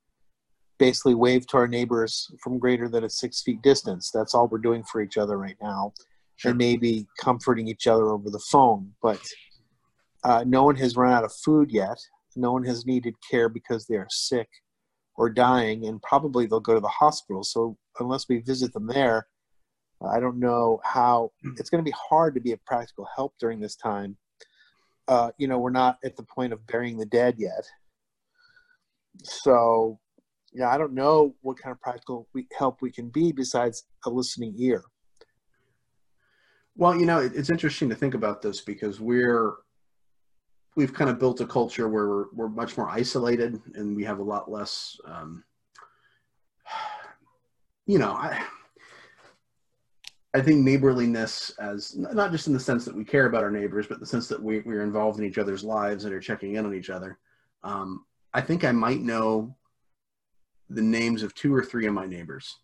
[0.79, 4.13] basically waved to our neighbors from greater than a six feet distance.
[4.13, 5.93] That's all we're doing for each other right now.
[6.37, 6.51] Sure.
[6.51, 8.93] And maybe comforting each other over the phone.
[9.03, 9.21] But
[10.25, 11.99] uh, no one has run out of food yet.
[12.35, 14.49] No one has needed care because they are sick
[15.17, 17.45] or dying, and probably they'll go to the hospital.
[17.45, 19.29] So unless we visit them there,
[20.05, 23.61] I don't know how it's going to be hard to be a practical help during
[23.61, 24.17] this time.
[25.07, 27.65] Uh, you know, we're not at the point of burying the dead yet.
[29.23, 30.01] So,
[30.53, 34.11] yeah, I don't know what kind of practical we, help we can be besides a
[34.11, 34.83] listening ear.
[36.77, 39.55] Well, you know, it, it's interesting to think about this because we're
[40.77, 44.19] we've kind of built a culture where we're, we're much more isolated and we have
[44.19, 45.45] a lot less um,
[47.87, 48.43] you know i
[50.35, 53.87] i think neighborliness as not just in the sense that we care about our neighbors
[53.87, 56.65] but the sense that we, we're involved in each other's lives and are checking in
[56.65, 57.19] on each other
[57.63, 59.55] um, i think i might know
[60.71, 62.59] the names of two or three of my neighbors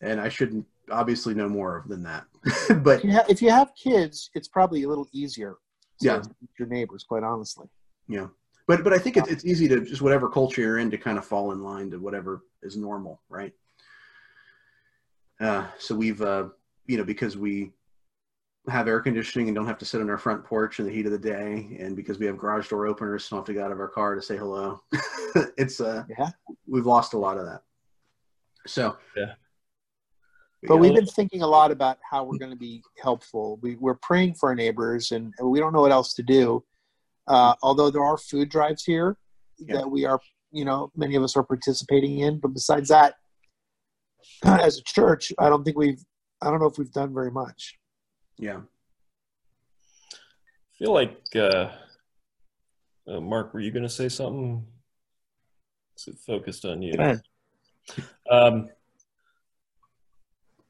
[0.00, 2.24] and i shouldn't obviously know more than that
[2.82, 5.56] but If you, if you have kids, it's probably a little easier.
[6.00, 6.22] To Yeah.
[6.58, 7.68] your neighbors, quite honestly.
[8.08, 8.28] Yeah,
[8.66, 11.18] but but I think it's it's easy to just whatever culture you're in to kind
[11.18, 13.52] of fall in line to whatever is normal, right?
[15.40, 16.48] Uh, so we've uh,
[16.86, 17.72] you know because we
[18.68, 21.06] have air conditioning and don't have to sit on our front porch in the heat
[21.06, 23.62] of the day, and because we have garage door openers, so don't have to get
[23.62, 24.82] out of our car to say hello.
[25.56, 26.30] it's uh, Yeah.
[26.66, 27.62] we've lost a lot of that.
[28.66, 29.34] So Yeah.
[30.66, 33.58] But we've been thinking a lot about how we're going to be helpful.
[33.62, 36.64] We, we're praying for our neighbors, and we don't know what else to do.
[37.26, 39.16] Uh, although there are food drives here
[39.58, 39.76] Yeah.
[39.76, 40.20] that we are,
[40.52, 42.38] you know, many of us are participating in.
[42.38, 43.14] But besides that,
[44.44, 46.02] as a church, I don't think we've,
[46.42, 47.78] I don't know if we've done very much.
[48.38, 48.60] yeah.
[50.12, 51.70] I feel like uh,
[53.08, 54.66] uh, Mark, were you going to say something?
[55.96, 56.96] Is it focused on you?
[56.96, 57.22] Go ahead.
[58.28, 58.68] Um,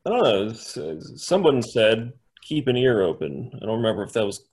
[0.07, 0.53] Know.
[0.53, 3.51] Someone said keep an ear open.
[3.55, 4.47] I don't remember if that was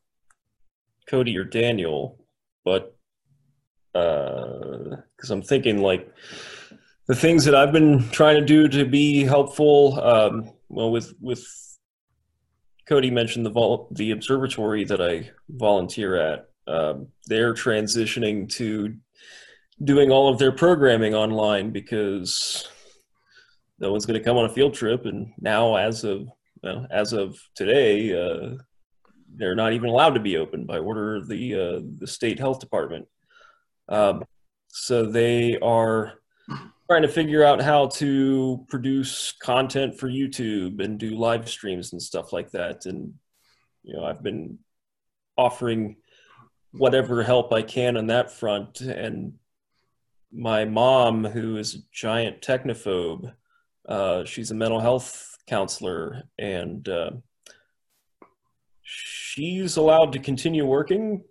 [1.08, 2.26] Cody or Daniel,
[2.64, 2.96] but
[3.94, 6.10] because I'm thinking like
[7.08, 10.00] the things that I've been trying to do to be helpful.
[10.02, 11.46] Um, well, with with
[12.88, 16.50] Cody mentioned the vol- the observatory that I volunteer at.
[16.68, 18.96] Um, they're transitioning to
[19.84, 22.70] doing all of their programming online because
[23.82, 26.28] no one's going to come on a field trip and now as of
[26.64, 28.56] well, as of today uh,
[29.36, 32.60] they're not even allowed to be open by order of the uh, the state health
[32.60, 33.08] department.
[33.90, 34.24] Um,
[34.68, 36.14] so they are
[36.88, 42.02] trying to figure out how to produce content for youtube and do live streams and
[42.02, 42.86] stuff like that.
[42.86, 43.14] And
[43.84, 44.60] you know i've been
[45.38, 45.96] offering
[46.72, 48.82] whatever help i can on that front.
[48.82, 49.34] And
[50.32, 53.34] my mom, who is a giant technophobe,
[53.92, 57.12] uh, she's a mental health counselor, and uh,
[58.82, 61.24] she's allowed to continue working,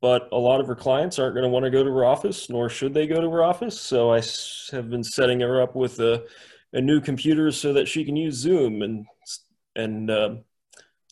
[0.00, 2.48] but a lot of her clients aren't going to want to go to her office,
[2.48, 3.80] nor should they go to her office.
[3.80, 4.22] So I
[4.70, 6.24] have been setting her up with a,
[6.72, 9.04] a new computer so that she can use Zoom and
[9.74, 10.36] and uh,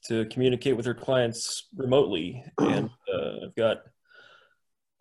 [0.05, 2.45] to communicate with her clients remotely.
[2.59, 3.79] And uh, I've got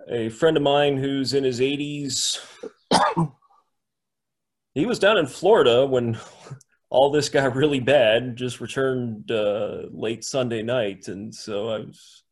[0.09, 2.39] a friend of mine who's in his 80s.
[4.75, 6.19] He was down in Florida when
[6.89, 8.35] all this got really bad.
[8.35, 12.23] Just returned uh, late Sunday night, and so I was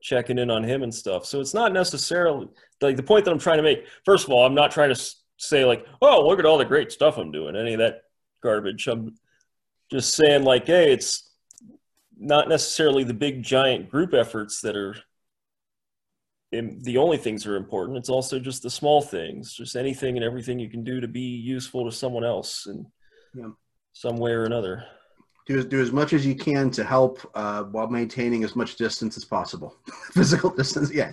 [0.00, 1.26] checking in on him and stuff.
[1.26, 2.48] So it's not necessarily
[2.80, 3.86] like the point that I'm trying to make.
[4.04, 6.92] First of all, I'm not trying to say like, "Oh, look at all the great
[6.92, 8.02] stuff I'm doing." Any of that
[8.42, 8.86] garbage.
[8.86, 9.16] I'm
[9.90, 11.30] just saying like, "Hey, it's
[12.16, 14.96] not necessarily the big giant group efforts that are
[16.52, 17.98] im- the only things that are important.
[17.98, 21.20] It's also just the small things, just anything and everything you can do to be
[21.20, 22.86] useful to someone else in
[23.34, 23.50] Yeah.
[23.92, 24.84] some way or another."
[25.46, 29.16] Do, do as much as you can to help uh, while maintaining as much distance
[29.16, 29.76] as possible.
[30.12, 31.12] Physical distance, yeah.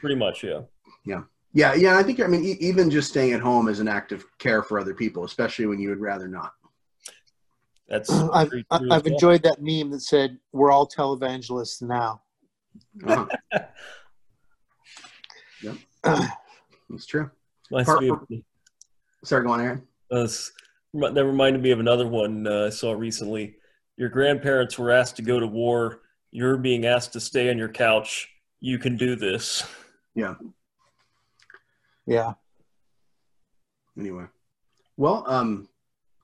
[0.00, 0.62] Pretty much, yeah.
[1.04, 1.74] Yeah, yeah.
[1.74, 1.96] Yeah.
[1.96, 4.62] I think I mean e- even just staying at home is an act of care
[4.64, 6.52] for other people, especially when you would rather not.
[7.88, 9.12] That's I've, very I- true as I've well.
[9.14, 12.22] enjoyed that meme that said, "We're all televangelists now."
[13.06, 13.26] Uh-huh.
[15.62, 15.76] yep,
[16.92, 17.30] it's true.
[17.70, 18.26] Reminds Part- me of-
[19.24, 19.82] Sorry, go on, Aaron.
[20.10, 20.26] Uh,
[21.12, 23.56] that reminded me of another one uh, I saw recently.
[23.96, 26.00] Your grandparents were asked to go to war.
[26.30, 28.28] You're being asked to stay on your couch.
[28.60, 29.62] You can do this.
[30.14, 30.34] Yeah.
[32.06, 32.32] Yeah.
[33.98, 34.24] Anyway,
[34.96, 35.68] well, um,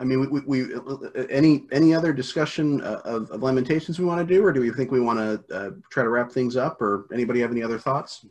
[0.01, 4.27] I mean, we, we, we any any other discussion uh, of, of lamentations we want
[4.27, 6.81] to do, or do we think we want to uh, try to wrap things up,
[6.81, 8.25] or anybody have any other thoughts?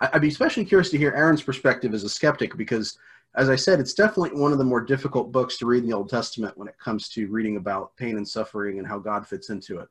[0.00, 2.98] I'd be especially curious to hear Aaron's perspective as a skeptic, because
[3.34, 5.96] as I said, it's definitely one of the more difficult books to read in the
[5.96, 9.50] Old Testament when it comes to reading about pain and suffering and how God fits
[9.50, 9.88] into it.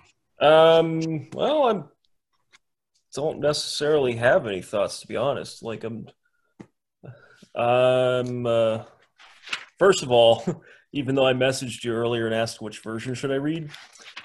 [0.40, 1.82] Um, well, I
[3.14, 5.62] don't necessarily have any thoughts to be honest.
[5.62, 6.06] Like I'm,
[7.54, 8.82] um, uh,
[9.78, 10.44] first of all,
[10.94, 13.70] even though I messaged you earlier and asked which version should I read,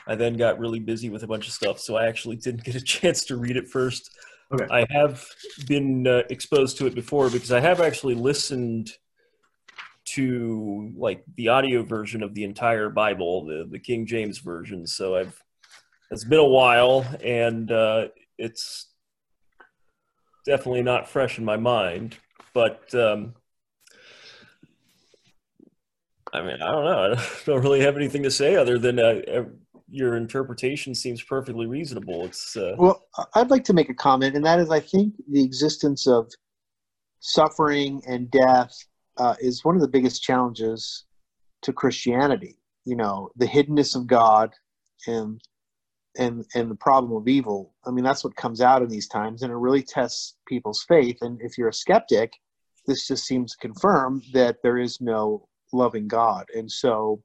[0.05, 2.75] I then got really busy with a bunch of stuff, so I actually didn't get
[2.75, 4.11] a chance to read it first.
[4.51, 4.67] Okay.
[4.71, 5.25] I have
[5.67, 8.91] been uh, exposed to it before because I have actually listened
[10.13, 14.85] to like the audio version of the entire Bible, the the King James version.
[14.85, 15.43] So I've
[16.11, 18.07] it's been a while, and uh,
[18.37, 18.87] it's
[20.45, 22.17] definitely not fresh in my mind.
[22.53, 23.33] But um,
[26.33, 27.15] I mean, I don't know.
[27.15, 29.43] I don't really have anything to say other than uh,
[29.89, 32.25] your interpretation seems perfectly reasonable.
[32.25, 33.03] It's uh, Well,
[33.35, 36.31] I'd like to make a comment, and that is, I think the existence of
[37.19, 38.75] suffering and death
[39.17, 41.05] uh, is one of the biggest challenges
[41.63, 42.57] to Christianity.
[42.85, 44.53] You know, the hiddenness of God
[45.07, 45.41] and
[46.17, 47.73] and and the problem of evil.
[47.85, 51.17] I mean, that's what comes out in these times, and it really tests people's faith.
[51.21, 52.31] And if you're a skeptic,
[52.87, 56.45] this just seems to confirm that there is no loving God.
[56.55, 57.21] And so,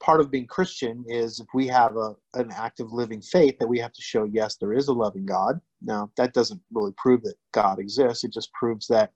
[0.00, 3.78] part of being Christian is if we have a an active living faith that we
[3.78, 5.60] have to show yes there is a loving God.
[5.82, 8.24] Now that doesn't really prove that God exists.
[8.24, 9.12] It just proves that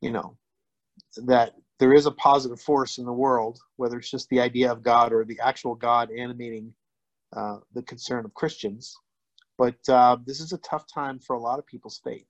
[0.00, 0.36] you know
[1.16, 4.82] that there is a positive force in the world, whether it's just the idea of
[4.82, 6.72] God or the actual God animating
[7.36, 8.94] uh, the concern of Christians.
[9.58, 12.26] But uh, this is a tough time for a lot of people's faith,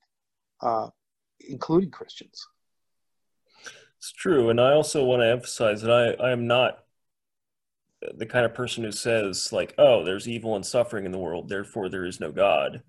[0.61, 0.89] uh,
[1.47, 2.45] including Christians.
[4.05, 6.77] It's true, and I also want to emphasize that I, I am not
[8.13, 11.49] the kind of person who says like, "Oh, there's evil and suffering in the world,
[11.49, 12.83] therefore there is no God."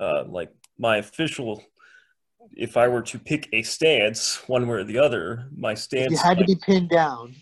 [0.00, 1.62] Uh, like my official,
[2.52, 6.16] if I were to pick a stance, one way or the other, my stance, you
[6.16, 7.34] had to my, be pinned down,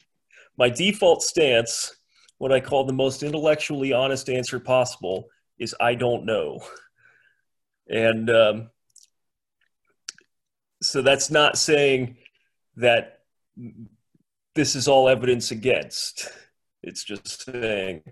[0.58, 1.94] my default stance,
[2.38, 6.64] what I call the most intellectually honest answer possible, is I don't know,
[7.88, 8.70] and um,
[10.82, 12.16] so that's not saying
[12.76, 13.20] that
[14.54, 16.30] this is all evidence against.
[16.82, 18.02] It's just saying,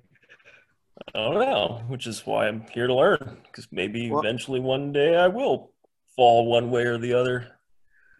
[1.14, 4.92] I don't know, which is why I'm here to learn, because maybe Well- eventually one
[4.92, 5.72] day I will
[6.16, 7.48] fall one way or the other.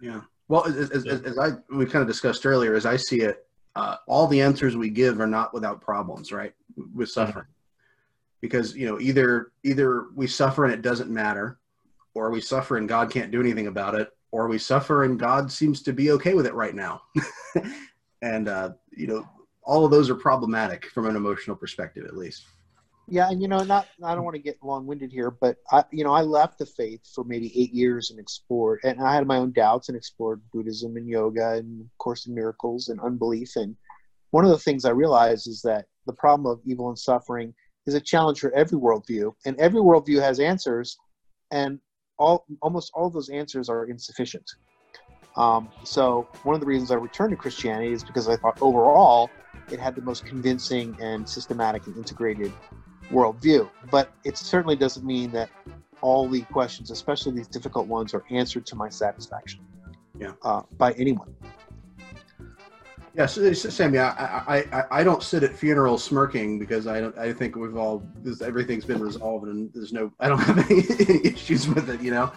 [0.01, 0.23] Yeah.
[0.49, 3.47] Well, as, as, as, as I we kind of discussed earlier, as I see it,
[3.77, 6.53] uh, all the answers we give are not without problems, right?
[6.95, 7.47] With suffering,
[8.41, 11.59] because you know either either we suffer and it doesn't matter,
[12.13, 15.53] or we suffer and God can't do anything about it, or we suffer and God
[15.53, 17.03] seems to be okay with it right now,
[18.23, 19.29] and uh, you know
[19.65, 22.45] all of those are problematic from an emotional perspective, at least.
[23.09, 26.05] Yeah, and you know, not I don't want to get long-winded here, but I, you
[26.05, 29.39] know, I left the faith for maybe eight years and explored, and I had my
[29.39, 33.57] own doubts and explored Buddhism and yoga and Course in Miracles and unbelief.
[33.57, 33.77] And
[34.31, 37.53] one of the things I realized is that the problem of evil and suffering
[37.87, 40.97] is a challenge for every worldview, and every worldview has answers,
[41.51, 41.81] and
[42.19, 44.49] all almost all of those answers are insufficient.
[45.37, 49.31] Um, so one of the reasons I returned to Christianity is because I thought overall
[49.71, 52.53] it had the most convincing and systematic and integrated
[53.11, 53.69] worldview.
[53.91, 55.49] But it certainly doesn't mean that
[56.03, 59.61] all the questions, especially these difficult ones, are answered to my satisfaction.
[60.19, 60.33] Yeah.
[60.43, 61.35] Uh, by anyone.
[63.15, 67.31] Yeah, so, Sammy, I, I, I, don't sit at funerals smirking because I don't, I
[67.35, 68.03] think we've all
[68.41, 70.81] everything's been resolved and there's no I don't have any,
[71.27, 72.01] issues with it.
[72.01, 72.33] You know,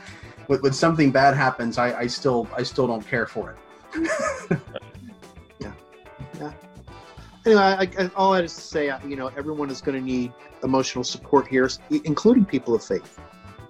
[0.48, 3.56] when, when something bad happens, I, I still I still don't care for
[3.94, 4.10] it.
[5.62, 5.72] yeah,
[6.42, 6.52] yeah.
[7.46, 11.06] Anyway, I, I, all I to say, you know, everyone is going to need emotional
[11.06, 11.70] support here,
[12.04, 13.18] including people of faith.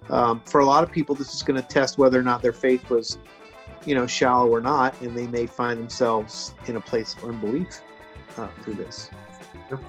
[0.09, 2.53] Um, for a lot of people, this is going to test whether or not their
[2.53, 3.19] faith was
[3.85, 7.81] you know, shallow or not, and they may find themselves in a place of unbelief
[8.37, 9.09] uh, through this.
[9.69, 9.79] Yep.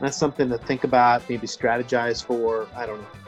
[0.00, 2.66] That's something to think about, maybe strategize for.
[2.74, 3.19] I don't know.